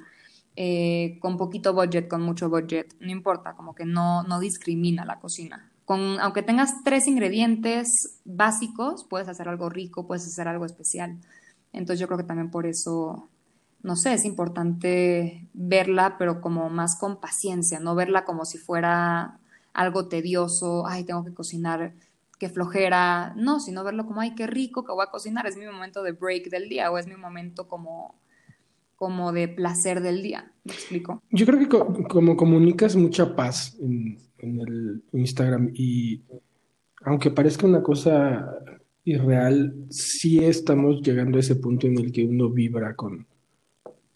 [0.57, 5.21] eh, con poquito budget, con mucho budget, no importa, como que no, no discrimina la
[5.21, 5.71] cocina.
[5.85, 11.19] Con, aunque tengas tres ingredientes básicos, puedes hacer algo rico, puedes hacer algo especial.
[11.73, 13.29] Entonces yo creo que también por eso,
[13.83, 19.39] no sé, es importante verla, pero como más con paciencia, no verla como si fuera
[19.73, 21.95] algo tedioso, ay, tengo que cocinar,
[22.39, 25.67] qué flojera, no, sino verlo como, ay, qué rico que voy a cocinar, es mi
[25.67, 28.15] momento de break del día o es mi momento como
[29.01, 30.53] como de placer del día.
[30.63, 31.23] ¿Me explico?
[31.31, 31.69] Yo creo que
[32.07, 36.21] como comunicas mucha paz en, el Instagram y
[37.07, 38.47] aunque parezca una cosa
[39.05, 43.27] irreal, sí estamos llegando a ese punto en el que uno vibra con,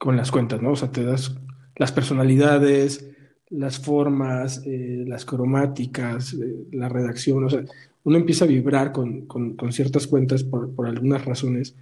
[0.04, 0.72] con las cuentas, ¿no?
[0.72, 1.34] O sea, te das
[1.76, 3.08] las personalidades,
[3.48, 7.64] las formas, eh, las cromáticas, eh, la redacción, o sea,
[8.02, 11.74] uno empieza a vibrar con, con, con ciertas cuentas por, por, algunas razones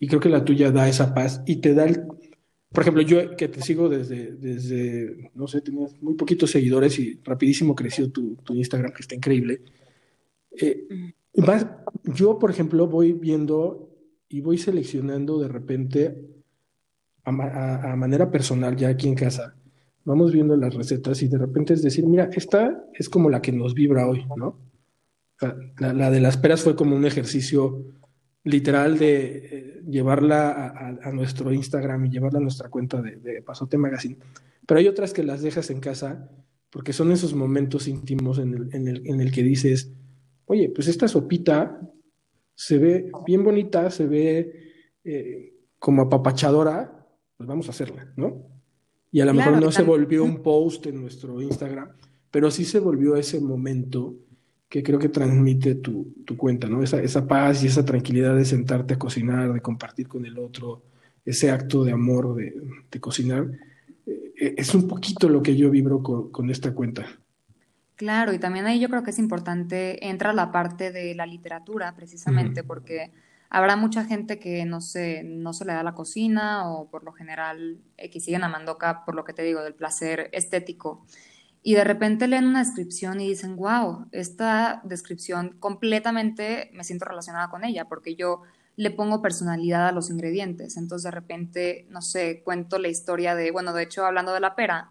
[0.00, 2.06] y creo que la tuya da esa paz y te da el,
[2.72, 7.20] por ejemplo, yo que te sigo desde, desde, no sé, tenías muy poquitos seguidores y
[7.24, 9.60] rapidísimo creció tu, tu Instagram, que está increíble.
[10.58, 10.88] Eh,
[12.04, 13.90] yo, por ejemplo, voy viendo
[14.30, 16.35] y voy seleccionando de repente
[17.26, 19.54] a, a, manera personal, ya aquí en casa,
[20.04, 23.52] vamos viendo las recetas y de repente es decir, mira, esta es como la que
[23.52, 24.58] nos vibra hoy, ¿no?
[25.78, 27.84] La, la de las peras fue como un ejercicio
[28.46, 34.16] literal de eh, llevarla a, nuestro Instagram y llevarla a nuestra cuenta de, Pasote Magazine.
[34.64, 36.30] Pero hay otras que las dejas en casa
[36.70, 39.92] porque son esos momentos íntimos en el, en el, en el que dices,
[40.46, 41.80] oye, pues esta sopita
[42.54, 44.52] se ve bien bonita, se ve
[45.02, 47.05] eh, como apapachadora,
[47.36, 48.42] pues vamos a hacerla, ¿no?
[49.12, 51.88] Y a lo mejor no se volvió un post en nuestro Instagram,
[52.30, 54.14] pero sí se volvió ese momento
[54.68, 56.82] que creo que transmite tu, tu cuenta, ¿no?
[56.82, 60.82] Esa, esa, paz y esa tranquilidad de sentarte a cocinar, de compartir con el otro,
[61.24, 62.54] ese acto de amor de,
[62.90, 63.48] de cocinar,
[64.06, 67.06] eh, es un poquito lo que yo vibro con, con, esta cuenta.
[67.94, 71.94] Claro, y también ahí yo creo que es importante, entra la parte de la literatura,
[71.96, 73.12] precisamente, porque
[73.56, 77.12] habrá mucha gente que no se, no se le da la cocina o por lo
[77.12, 81.06] general eh, que siguen a Mandoca por lo que te digo, del placer estético.
[81.62, 87.48] y de repente leen una descripción y dicen, wow, esta descripción completamente me siento relacionada
[87.48, 88.42] con ella, porque yo
[88.76, 90.76] le pongo personalidad a los ingredientes.
[90.76, 94.54] Entonces de repente, no sé, cuento la historia de, bueno, de hecho hablando de la
[94.54, 94.90] pera,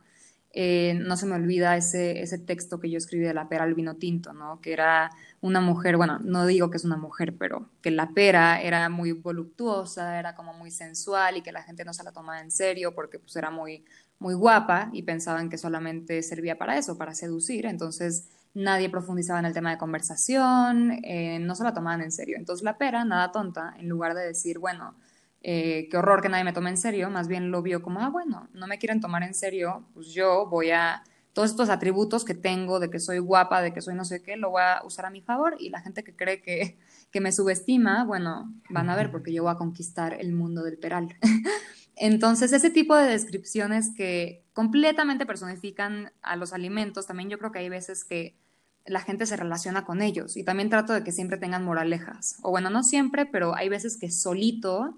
[0.54, 3.76] eh, no se me olvida ese, ese texto que yo escribí de la pera al
[3.76, 4.60] vino tinto, ¿no?
[4.60, 5.12] Que era
[5.46, 9.12] una mujer, bueno, no digo que es una mujer, pero que la pera era muy
[9.12, 12.96] voluptuosa, era como muy sensual y que la gente no se la tomaba en serio
[12.96, 13.86] porque pues era muy,
[14.18, 17.68] muy guapa y pensaban que solamente servía para eso, para seducir.
[17.68, 22.38] Entonces nadie profundizaba en el tema de conversación, eh, no se la tomaban en serio.
[22.40, 24.96] Entonces la pera, nada tonta, en lugar de decir, bueno,
[25.44, 28.10] eh, qué horror que nadie me tome en serio, más bien lo vio como, ah,
[28.10, 31.04] bueno, no me quieren tomar en serio, pues yo voy a,
[31.36, 34.38] todos estos atributos que tengo de que soy guapa, de que soy no sé qué,
[34.38, 36.80] lo voy a usar a mi favor y la gente que cree que,
[37.12, 40.78] que me subestima, bueno, van a ver porque yo voy a conquistar el mundo del
[40.78, 41.18] peral.
[41.98, 47.60] Entonces, ese tipo de descripciones que completamente personifican a los alimentos, también yo creo que
[47.60, 48.38] hay veces que
[48.86, 52.38] la gente se relaciona con ellos y también trato de que siempre tengan moralejas.
[52.44, 54.98] O bueno, no siempre, pero hay veces que solito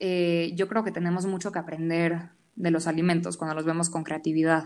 [0.00, 4.02] eh, yo creo que tenemos mucho que aprender de los alimentos cuando los vemos con
[4.02, 4.64] creatividad.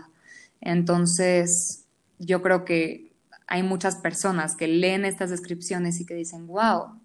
[0.65, 1.85] Entonces,
[2.19, 3.13] yo creo que
[3.47, 6.99] hay muchas personas que leen estas descripciones y que dicen, wow,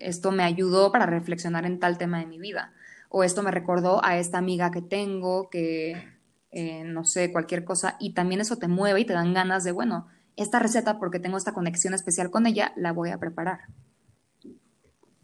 [0.00, 2.72] esto me ayudó para reflexionar en tal tema de mi vida.
[3.08, 6.02] O esto me recordó a esta amiga que tengo, que
[6.50, 7.96] eh, no sé, cualquier cosa.
[8.00, 11.36] Y también eso te mueve y te dan ganas de, bueno, esta receta, porque tengo
[11.36, 13.60] esta conexión especial con ella, la voy a preparar.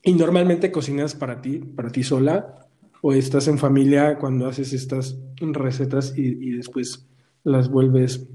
[0.02, 2.68] ¿Y normalmente cocinas para ti, para ti sola?
[3.00, 7.08] ¿O estás en familia cuando haces estas recetas y, después
[7.44, 8.28] las vuelves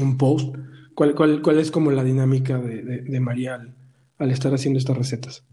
[0.00, 0.56] un post?
[0.94, 3.60] ¿Cuál, cuál, es como la dinámica de, María
[4.18, 5.44] al estar haciendo estas recetas?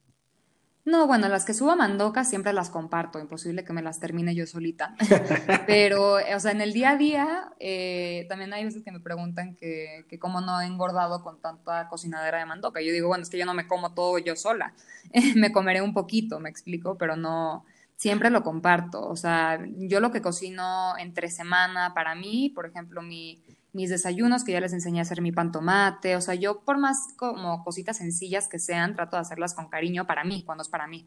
[0.86, 4.36] No, bueno, las que subo a Mandoca siempre las comparto, imposible que me las termine
[4.36, 4.96] yo solita.
[5.68, 9.56] Pero, o sea, en el día a día eh, también hay veces que me preguntan
[9.56, 12.82] que, que cómo no he engordado con tanta cocinadera de Mandoca.
[12.82, 14.76] Yo digo, bueno, es que yo no me como todo yo sola,
[15.36, 19.08] me comeré un poquito, me explico, pero no, siempre lo comparto.
[19.08, 23.42] O sea, yo lo que cocino entre semana para mí, por ejemplo, mi
[23.76, 26.78] mis desayunos, que ya les enseñé a hacer mi pan tomate, o sea, yo por
[26.78, 30.70] más como cositas sencillas que sean, trato de hacerlas con cariño para mí, cuando es
[30.70, 31.06] para mí.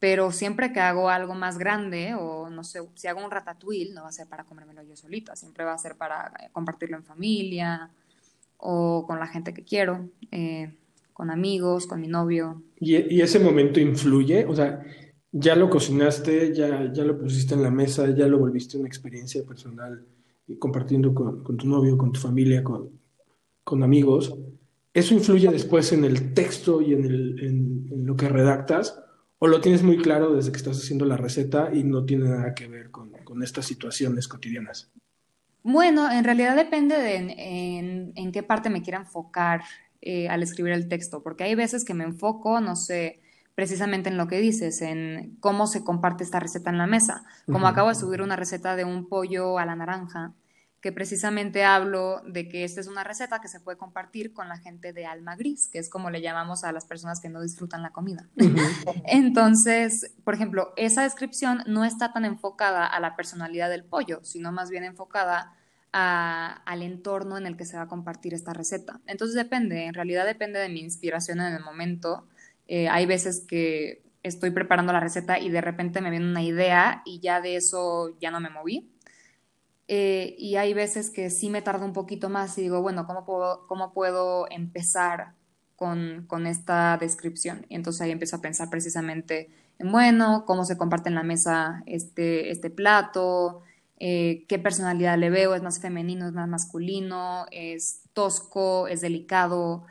[0.00, 4.02] Pero siempre que hago algo más grande, o no sé, si hago un ratatouille, no
[4.02, 7.04] va a ser para comérmelo yo solita, siempre va a ser para eh, compartirlo en
[7.04, 7.90] familia
[8.58, 10.74] o con la gente que quiero, eh,
[11.14, 12.62] con amigos, con mi novio.
[12.78, 14.44] ¿Y, ¿Y, ese momento influye?
[14.44, 14.84] O sea,
[15.36, 19.42] ya lo cocinaste, ya, ya lo pusiste en la mesa, ya lo volviste una experiencia
[19.42, 20.06] personal
[20.60, 24.32] compartiendo con, tu novio, con tu familia, con, amigos,
[24.92, 29.00] ¿eso influye después en el texto y en, el, lo que redactas?
[29.40, 32.54] ¿O lo tienes muy claro desde que estás haciendo la receta y no tiene nada
[32.54, 34.92] que ver con, estas situaciones cotidianas?
[35.64, 39.62] Bueno, en realidad depende de en, qué parte me quiera enfocar
[40.00, 43.23] eh, al escribir el texto, porque hay veces que me enfoco, no sé,
[43.54, 47.24] precisamente en lo que dices, en cómo se comparte esta receta en la mesa.
[47.46, 50.32] Como acabo de subir una receta de un pollo a la naranja,
[50.84, 54.58] que precisamente hablo de que esta es una receta que se puede compartir con la
[54.58, 57.80] gente de alma gris, que es como le llamamos a las personas que no disfrutan
[57.80, 58.28] la comida.
[59.06, 64.52] Entonces, por ejemplo, esa descripción no está tan enfocada a la personalidad del pollo, sino
[64.52, 65.54] más bien enfocada
[65.90, 69.00] al entorno en el que se va a compartir esta receta.
[69.06, 72.26] Entonces depende, en realidad depende de mi inspiración en el momento
[72.66, 77.02] eh, hay veces que estoy preparando la receta y de repente me viene una idea
[77.04, 78.90] y ya de eso ya no me moví.
[79.86, 83.26] Eh, y hay veces que sí me tardo un poquito más y digo, bueno, ¿cómo
[83.26, 85.34] puedo, cómo puedo empezar
[85.76, 87.66] con, con, esta descripción?
[87.68, 92.50] Entonces ahí empiezo a pensar precisamente en, bueno, cómo se comparte en la mesa este,
[92.50, 93.60] este plato,
[93.98, 99.84] eh, qué personalidad le veo, es más femenino, es más masculino, es tosco, es delicado.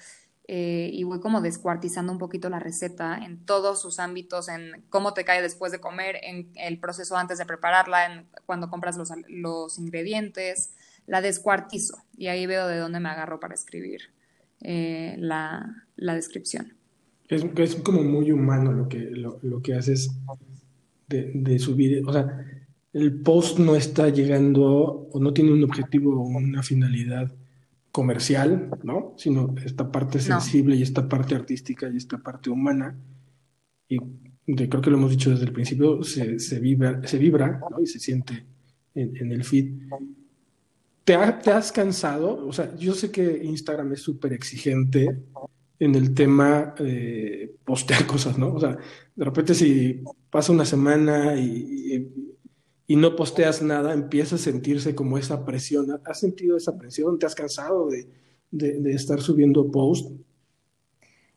[0.46, 5.14] Eh, y voy como descuartizando un poquito la receta en todos sus ámbitos, en cómo
[5.14, 9.10] te cae después de comer, en el proceso antes de prepararla, en cuando compras los,
[9.30, 10.74] los ingredientes,
[11.08, 14.02] la descuartizo y ahí veo de dónde me agarro para escribir
[14.62, 16.74] eh, la, la, descripción.
[17.30, 20.12] Es, es, como muy humano lo que, lo, lo que haces
[21.08, 22.46] de, de subir, o sea,
[22.92, 27.32] el post no está llegando o no tiene un objetivo o una finalidad
[27.94, 29.14] comercial, ¿no?
[29.18, 32.98] Sino esta parte sensible y esta parte artística y esta parte humana.
[33.88, 34.00] Y
[34.68, 37.80] creo que lo hemos dicho desde el principio, se, se vibra, se vibra ¿no?
[37.80, 38.46] y se siente
[38.96, 39.74] en, el feed.
[41.04, 42.48] ¿Te, ¿Te, has cansado?
[42.48, 45.16] O sea, yo sé que Instagram es súper exigente
[45.78, 48.56] en el tema de postear cosas, ¿no?
[48.56, 48.76] O sea,
[49.16, 52.23] de repente si pasa una semana y,
[52.86, 56.02] y no posteas nada, empieza a sentirse como esa presión.
[56.06, 57.18] ¿Has sentido esa presión?
[57.18, 58.10] ¿Te has cansado de,
[58.52, 60.12] de, estar subiendo post?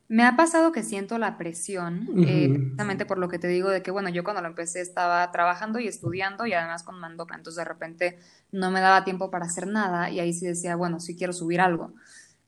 [0.09, 3.81] Me ha pasado que siento la presión, eh, precisamente por lo que te digo de
[3.81, 7.57] que, bueno, yo cuando lo empecé estaba trabajando y estudiando y además con Mandoca, entonces
[7.57, 8.17] de repente
[8.53, 11.59] no me daba tiempo para hacer nada y ahí sí decía, bueno, sí quiero subir
[11.59, 11.93] algo.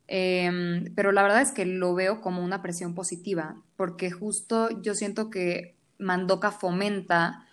[0.08, 4.95] Em, pero la verdad es que lo veo como una presión positiva, porque justo yo
[4.95, 7.45] siento que Mandoca fomenta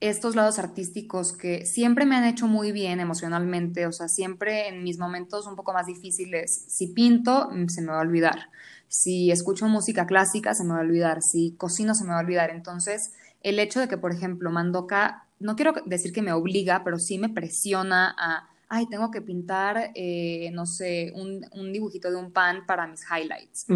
[0.00, 4.82] estos lados artísticos que siempre me han hecho muy bien emocionalmente, o sea, siempre en
[4.82, 8.48] mis momentos un poco más difíciles, si pinto, mm, se me va a olvidar,
[8.88, 12.22] si escucho música clásica, se me va a olvidar, si cocino, se me va a
[12.22, 12.50] olvidar.
[12.50, 16.98] Entonces, el hecho de que, por ejemplo, Mandoka, no quiero decir que me obliga, pero
[16.98, 22.16] sí me presiona a, ay, tengo que pintar, eh, no sé, un, un, dibujito de
[22.16, 23.66] un pan para mis highlights.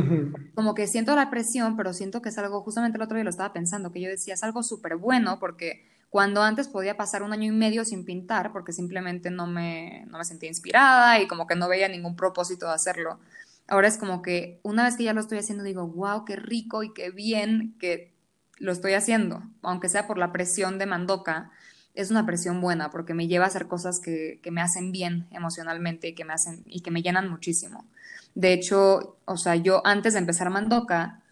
[0.54, 3.30] Como que siento la presión, pero siento que es algo, justamente el otro día lo
[3.30, 7.32] estaba pensando, que yo decía, es algo súper bueno porque cuando antes podía pasar un
[7.32, 11.48] año y medio sin pintar porque simplemente no me, no me sentía inspirada y como
[11.48, 13.18] que no veía ningún propósito de hacerlo.
[13.66, 16.84] Ahora es como que una vez que ya lo estoy haciendo digo, wow, qué rico
[16.84, 18.14] y qué bien que
[18.58, 21.50] lo estoy haciendo, aunque sea por la presión de Mandoca,
[21.94, 25.26] es una presión buena porque me lleva a hacer cosas que, que me hacen bien
[25.32, 27.86] emocionalmente y que me hacen y que me llenan muchísimo.
[28.36, 31.24] De hecho, o sea, yo antes de empezar Mandoca,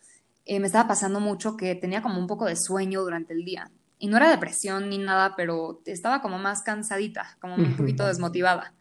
[0.44, 3.70] eh, me estaba pasando mucho que tenía como un poco de sueño durante el día
[4.02, 8.74] y no era depresión ni nada, pero estaba como más cansadita, como un poquito desmotivada.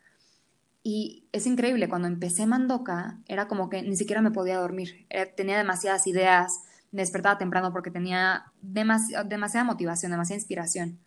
[0.82, 5.06] Y es increíble, cuando empecé Mandoca, era como que ni siquiera me podía dormir.
[5.38, 6.62] tenía demasiadas ideas,
[6.92, 10.98] me despertaba temprano porque tenía demasiada motivación, demasiada inspiración.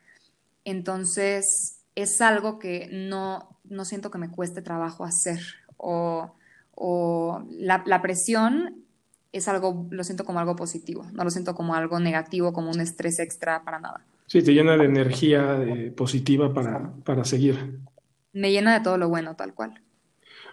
[0.65, 5.41] Entonces, es algo que no, no siento que me cueste trabajo hacer.
[5.77, 6.37] O,
[6.77, 8.84] o la, la, presión
[9.35, 12.81] es algo, lo siento como algo positivo, no lo siento como algo negativo, como un
[12.81, 14.05] estrés extra para nada.
[14.27, 17.81] Sí, te llena de energía positiva para, para seguir.
[18.33, 19.83] Me llena de todo lo bueno, tal cual.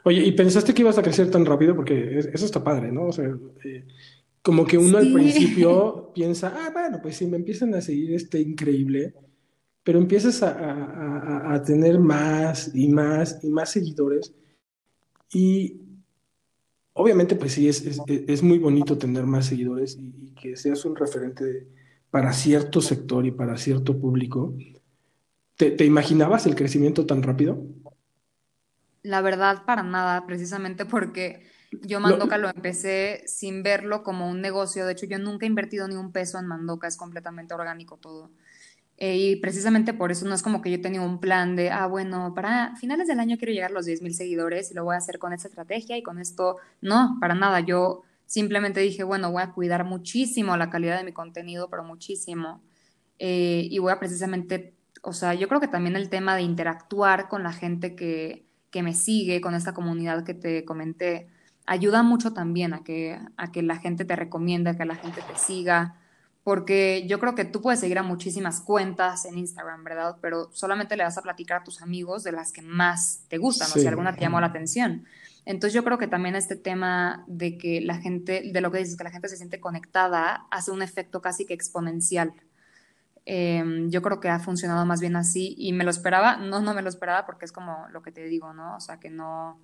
[0.03, 1.75] Oye, ¿y pensaste que ibas a crecer tan rápido?
[1.75, 3.05] Porque eso está padre, ¿no?
[3.05, 3.29] O sea,
[3.63, 3.85] eh,
[4.41, 8.39] como que uno al principio piensa, ah, bueno, pues si me empiezan a seguir este
[8.39, 9.13] increíble,
[9.83, 14.33] pero empiezas a, a, a tener más y más y más seguidores
[15.31, 15.90] y
[17.01, 21.67] obviamente, pues sí, es, es, muy bonito tener más seguidores y, que seas un referente
[22.09, 24.55] para cierto sector y para cierto público.
[25.55, 27.63] ¿Te, imaginabas el crecimiento tan rápido?
[29.03, 31.47] La verdad, para nada, precisamente porque
[31.83, 34.85] yo Mandoca lo, lo, empecé sin verlo como un negocio.
[34.85, 38.31] De hecho, yo nunca he invertido ni un peso en Mandoca, es completamente orgánico todo.
[39.03, 41.87] Eh, y precisamente por eso no es como que yo tenía un plan de, ah,
[41.87, 44.99] bueno, para finales del año quiero llegar a los 10.000 seguidores y lo voy a
[44.99, 46.57] hacer con esta estrategia y con esto.
[46.81, 47.61] No, para nada.
[47.61, 52.61] Yo simplemente dije, bueno, voy a cuidar muchísimo la calidad de mi contenido, pero muchísimo.
[53.17, 57.27] Eh, y voy a precisamente, o sea, yo creo que también el tema de interactuar
[57.27, 61.27] con la gente que, que me sigue, con esta comunidad que te comenté,
[61.65, 65.21] ayuda mucho también a que, a que la gente te recomiende, a que la gente
[65.23, 65.95] te siga
[66.43, 70.17] porque yo creo que tú puedes seguir a muchísimas cuentas en Instagram, ¿verdad?
[70.21, 73.67] Pero solamente le vas a platicar a tus amigos de las que más te gustan,
[73.69, 75.05] o si alguna te llamó la atención.
[75.45, 78.97] Entonces yo creo que también este tema de que la gente, de lo que dices,
[78.97, 82.33] que la gente se siente conectada, hace un efecto casi que exponencial.
[83.25, 86.73] Em, yo creo que ha funcionado más bien así y me lo esperaba, no, no
[86.73, 88.75] me lo esperaba porque es como lo que te digo, ¿no?
[88.75, 89.59] O sea, que no,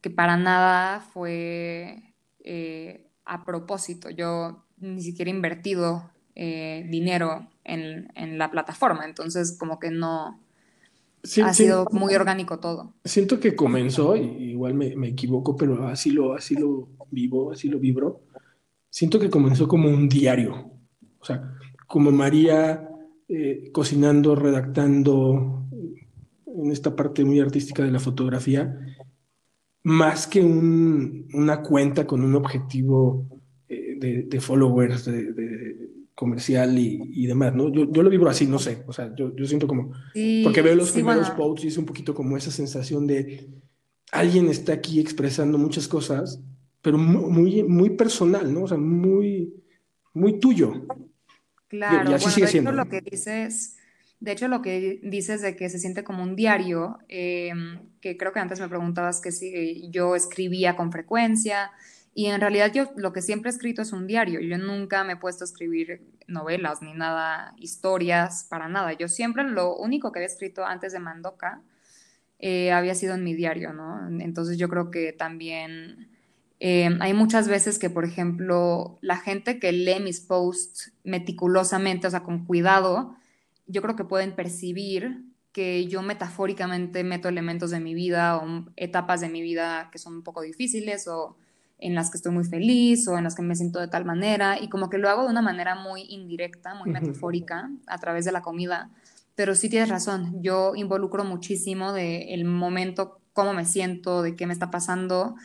[0.00, 4.08] que para nada fue eh, a propósito.
[4.10, 10.40] Yo ni siquiera invertido eh, dinero en, en, la plataforma, entonces como que no...
[11.42, 12.94] ha sido muy orgánico todo.
[13.04, 17.78] Siento que comenzó, igual me, me, equivoco, pero así lo, así lo vivo, así lo
[17.78, 18.22] vibro.
[18.90, 20.70] Siento que comenzó como un diario,
[21.18, 21.54] o sea,
[21.86, 22.88] como María
[23.28, 25.66] eh, cocinando, redactando,
[26.46, 28.78] en esta parte muy artística de la fotografía,
[29.82, 33.37] más que un, una cuenta con un objetivo
[33.98, 37.72] de, followers, de, comercial y, demás, ¿no?
[37.72, 39.92] Yo, yo, lo vibro así, no sé, o sea, yo, yo siento como,
[40.44, 43.48] porque veo los primeros posts y es un poquito como esa sensación de
[44.10, 46.40] alguien está aquí expresando muchas cosas,
[46.82, 48.64] pero muy, muy personal, ¿no?
[48.64, 49.54] O sea, muy,
[50.14, 50.86] muy tuyo.
[51.68, 52.72] Claro, y, así sigue siendo.
[52.72, 53.76] Lo que dices,
[54.20, 58.32] de hecho, lo que dices de que se siente como un diario, em, que creo
[58.32, 61.70] que antes me preguntabas que si yo escribía con frecuencia,
[62.18, 64.40] y en realidad yo lo que siempre he escrito es un diario.
[64.40, 68.92] Yo nunca me he puesto a escribir novelas ni nada, historias, para nada.
[68.94, 71.62] Yo siempre lo único que había escrito antes de Mandoca
[72.40, 74.08] eh, había sido en mi diario, ¿no?
[74.20, 76.08] Entonces yo creo que también
[76.58, 82.10] eh, hay muchas veces que, por ejemplo, la gente que lee mis posts meticulosamente, o
[82.10, 83.14] sea, con cuidado,
[83.68, 89.20] yo creo que pueden percibir que yo metafóricamente meto elementos de mi vida o etapas
[89.20, 91.36] de mi vida que son un poco difíciles o
[91.78, 94.60] en las que estoy muy feliz o en las que me siento de tal manera
[94.60, 98.32] y como que lo hago de una manera muy indirecta, muy metafórica a través de
[98.32, 98.90] la comida.
[99.34, 104.46] Pero sí tienes razón, yo involucro muchísimo de el momento, cómo me siento, de qué
[104.46, 105.36] me está pasando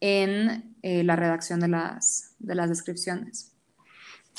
[0.00, 3.54] en eh, la redacción de las, de las descripciones.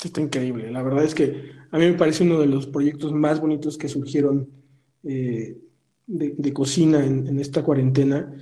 [0.04, 0.70] Está increíble.
[0.70, 3.88] La verdad es que a mí me parece uno de los proyectos más bonitos que
[3.88, 4.48] surgieron
[5.04, 5.56] eh,
[6.06, 8.32] de, cocina en, esta cuarentena.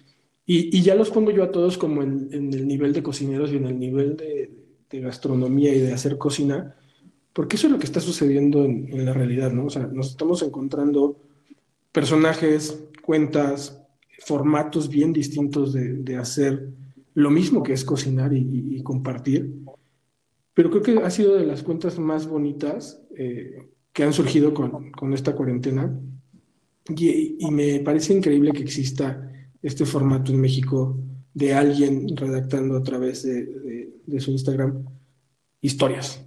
[0.47, 3.67] Y, ya los pongo yo a todos como en, el nivel de cocineros y en
[3.67, 4.51] el nivel de,
[5.01, 6.77] gastronomía y de hacer cocina,
[7.33, 9.65] porque eso es lo que está sucediendo en, la realidad, ¿no?
[9.65, 11.17] O sea, nos estamos encontrando
[11.91, 13.83] personajes, cuentas,
[14.21, 16.69] formatos bien distintos de, hacer
[17.15, 19.53] lo mismo que es cocinar y, compartir.
[20.53, 24.93] Pero creo que ha sido de las cuentas más bonitas eh, que han surgido con,
[24.93, 25.93] con esta cuarentena
[26.89, 29.31] y, me parece increíble que exista
[29.65, 30.97] este formato en México
[31.33, 34.85] de alguien redactando a través de, su Instagram
[35.61, 36.23] historias.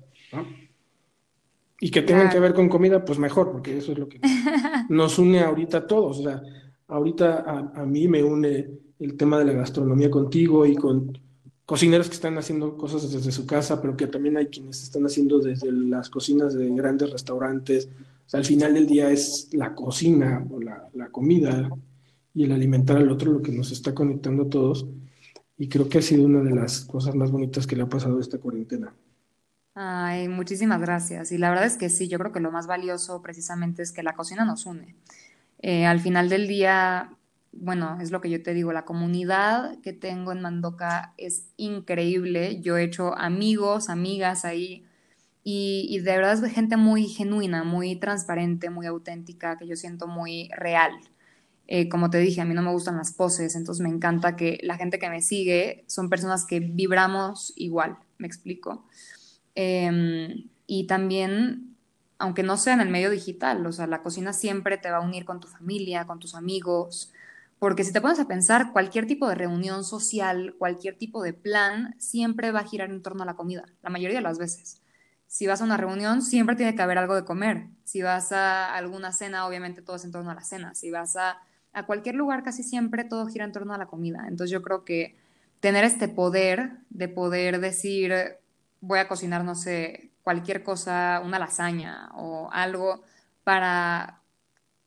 [1.80, 4.20] Y que tengan que ver con comida, pues mejor, porque eso es lo que
[4.90, 6.20] nos une ahorita a todos.
[6.20, 6.42] O sea,
[6.88, 8.68] ahorita a, a, mí me une
[9.00, 11.20] el tema de la gastronomía contigo y con
[11.68, 15.38] cocineros que están haciendo cosas desde su casa, pero que también hay quienes están haciendo
[15.38, 17.88] desde las cocinas de grandes restaurantes,
[18.26, 21.70] o sea, al final del día es la cocina o la, la comida
[22.38, 24.86] y el alimentar al otro lo que nos está conectando a todos.
[25.58, 28.20] Y creo que ha sido una de las cosas más bonitas que le ha pasado
[28.20, 28.94] a esta cuarentena.
[29.74, 31.32] Ay, muchísimas gracias.
[31.32, 34.04] Y la verdad es que sí, yo creo que lo más valioso precisamente es que
[34.04, 34.94] la cocina nos une.
[35.64, 37.10] Eh, al final del día,
[37.54, 42.62] bueno, es lo que yo te digo, la comunidad que tengo en Mandoca es increíble.
[42.62, 44.86] Yo he hecho amigos, amigas ahí
[45.44, 50.50] y, de verdad es gente muy genuina, muy transparente, muy auténtica, que yo siento muy
[50.56, 50.92] real.
[51.68, 54.60] Eh, como te dije, a mí no me gustan las poses, entonces me encanta que
[54.64, 58.86] la gente que me sigue son personas que vibramos igual, me explico.
[59.56, 61.76] Em, y también,
[62.20, 65.02] aunque no sea en el medio digital, o sea, la cocina siempre te va a
[65.02, 67.12] unir con tu familia, con tus amigos,
[67.60, 71.96] porque si te pones a pensar, cualquier tipo de reunión social, cualquier tipo de plan,
[71.98, 74.82] siempre va a girar en torno a la comida, la mayoría de las veces.
[75.28, 77.68] Si vas a una reunión, siempre tiene que haber algo de comer.
[77.84, 80.74] Si vas a alguna cena, obviamente todo es en torno a la cena.
[80.74, 81.42] Si vas a,
[81.78, 84.26] a cualquier lugar, casi siempre todo gira en torno a la comida.
[84.28, 85.16] Entonces yo creo que
[85.60, 88.14] tener este poder de poder decir,
[88.82, 93.04] voy a cocinar, no sé, cualquier cosa, una lasaña o algo
[93.44, 94.22] para,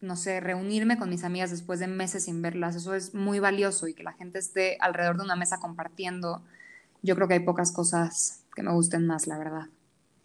[0.00, 3.88] no sé, reunirme con mis amigas después de meses sin verlas, eso es muy valioso
[3.88, 6.42] y que la gente esté alrededor de una mesa compartiendo.
[7.02, 9.66] Yo creo que hay pocas cosas que me gusten más, la verdad.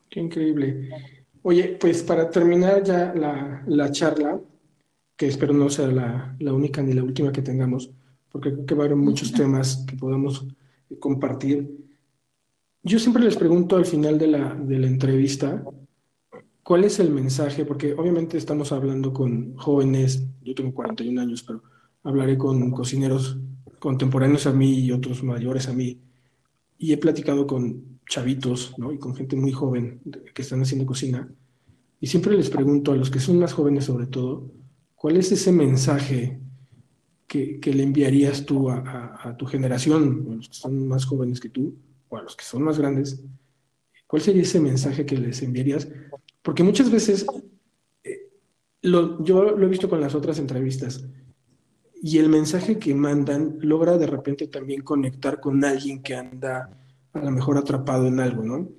[0.10, 0.90] Qué increíble.
[1.44, 4.40] Oye, pues para terminar ya la, charla,
[5.16, 7.92] que espero no sea la, única ni la última que tengamos,
[8.32, 10.46] porque creo que va a haber muchos temas que podamos
[11.00, 11.70] compartir.
[12.84, 15.64] Yo siempre les pregunto al final de la, de la entrevista,
[16.64, 17.66] ¿cuál es el mensaje?
[17.66, 21.64] Porque obviamente estamos hablando con jóvenes, yo tengo 41 años, pero
[22.04, 23.38] hablaré con cocineros
[23.80, 26.02] contemporáneos a mí y otros mayores a mí,
[26.78, 28.92] y he platicado con chavitos, ¿no?
[28.92, 30.02] Y con gente muy joven
[30.34, 31.28] que están haciendo cocina.
[32.00, 34.52] Y siempre les pregunto a los que son más jóvenes sobre todo,
[35.06, 36.40] ¿cuál es ese mensaje
[37.28, 41.76] que, le enviarías tú a, tu generación, a los que son más jóvenes que tú,
[42.10, 43.24] o a los que son más grandes?
[44.08, 45.88] ¿Cuál sería ese mensaje que les enviarías?
[46.42, 47.24] Porque muchas veces,
[48.04, 48.32] eh,
[48.82, 51.08] lo, yo lo he visto con las otras entrevistas,
[52.02, 56.68] y el mensaje que mandan logra de repente también conectar con alguien que anda
[57.14, 58.70] a lo mejor atrapado en algo, ¿no?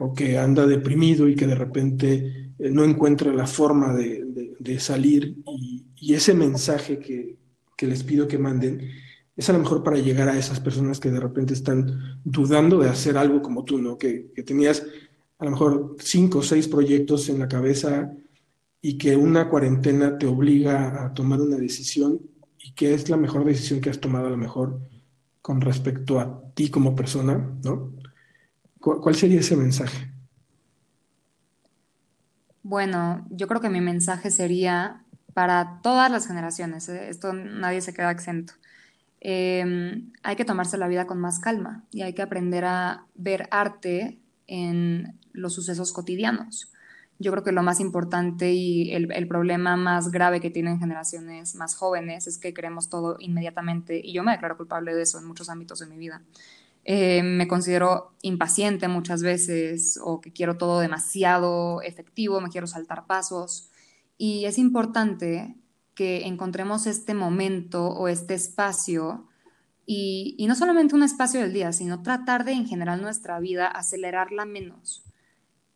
[0.00, 4.26] O que anda deprimido y que de repente eh, no encuentra la forma de,
[4.78, 7.36] salir y, ese mensaje que,
[7.86, 8.88] les pido que manden
[9.36, 12.88] es a lo mejor para llegar a esas personas que de repente están dudando de
[12.88, 13.98] hacer algo como tú, ¿no?
[13.98, 14.82] Que, que tenías
[15.38, 18.12] a lo mejor cinco o seis proyectos en la cabeza
[18.80, 22.20] y que una cuarentena te obliga a tomar una decisión
[22.58, 24.80] y que es la mejor decisión que has tomado a lo mejor
[25.42, 27.92] con respecto a ti como persona, ¿no?
[28.80, 30.15] ¿Cuál sería ese mensaje?
[32.68, 35.04] Bueno, yo creo que mi mensaje sería
[35.34, 37.08] para todas las generaciones, ¿eh?
[37.10, 38.54] esto nadie se queda exento.
[39.20, 43.46] Em, hay que tomarse la vida con más calma y hay que aprender a ver
[43.52, 46.72] arte en los sucesos cotidianos
[47.18, 51.74] yo creo que lo más importante y el, problema más grave que tienen generaciones más
[51.74, 55.48] jóvenes es que queremos todo inmediatamente y yo me declaro culpable de eso en muchos
[55.48, 56.22] ámbitos de mi vida.
[56.88, 63.08] Eh, me considero impaciente muchas veces o que quiero todo demasiado efectivo, me quiero saltar
[63.08, 63.70] pasos
[64.18, 65.56] Y es importante
[65.96, 69.26] que encontremos este momento o este espacio
[69.84, 74.44] y, no solamente un espacio del día, sino tratar de en general nuestra vida acelerarla
[74.44, 75.04] menos,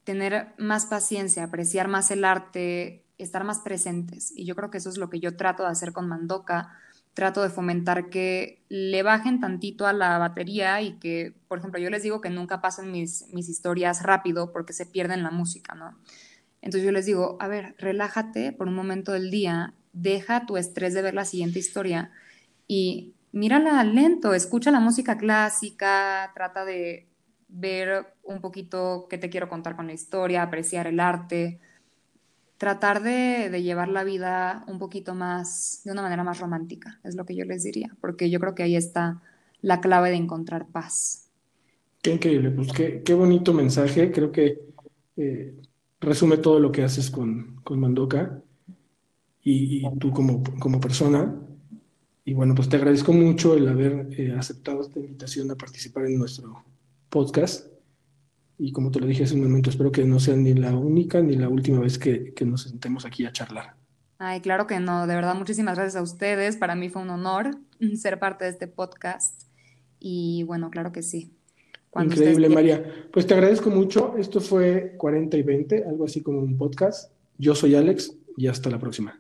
[0.05, 4.33] tener más paciencia, apreciar más el arte, estar más presentes.
[4.37, 6.71] Y yo creo que eso es lo que yo trato de hacer con Mandoka.
[7.15, 11.91] Trato de fomentar que le bajen tantito a la batería y que, por ejemplo, yo
[11.91, 15.99] les digo que nunca pasen mis, mis historias rápido porque se pierden la música, ¿no?
[16.63, 20.95] Entonces yo les digo, a ver, relájate por un momento del día deja tu estrés
[20.95, 22.11] de ver la siguiente historia
[22.67, 27.09] y mírala lento, escucha la música clásica, trata de
[27.49, 31.61] ver un poquito qué te quiero contar con la historia, apreciar el arte,
[32.61, 37.25] tratar de, llevar la vida un poquito más, de una manera más romántica, es lo
[37.25, 39.23] que yo les diría, porque yo creo que ahí está
[39.63, 41.31] la clave de encontrar paz.
[42.03, 44.61] Qué increíble, pues qué, qué bonito mensaje, creo que
[45.17, 45.55] eh,
[46.03, 48.43] resume todo lo que haces con, con Mandoka
[49.43, 51.35] y, tú como, como, persona.
[52.27, 56.19] Y bueno, pues te agradezco mucho el haber eh, aceptado esta invitación a participar en
[56.19, 56.63] nuestro
[57.09, 57.70] podcast.
[58.63, 61.23] Y como te lo dije hace un momento, espero que no sea ni la única
[61.23, 63.75] ni la última vez que, que nos sentemos aquí a charlar.
[64.19, 66.59] Ay, claro que no, de verdad, muchísimas gracias a ustedes.
[66.59, 67.57] Para mí fue un honor
[67.97, 69.45] ser parte de este podcast.
[69.99, 71.33] Y bueno, claro que sí.
[71.99, 72.85] Increíble, María.
[73.11, 74.15] Pues te agradezco mucho.
[74.19, 77.13] Esto fue 40 y 20, algo así como un podcast.
[77.39, 79.19] Yo soy Alex y hasta la próxima.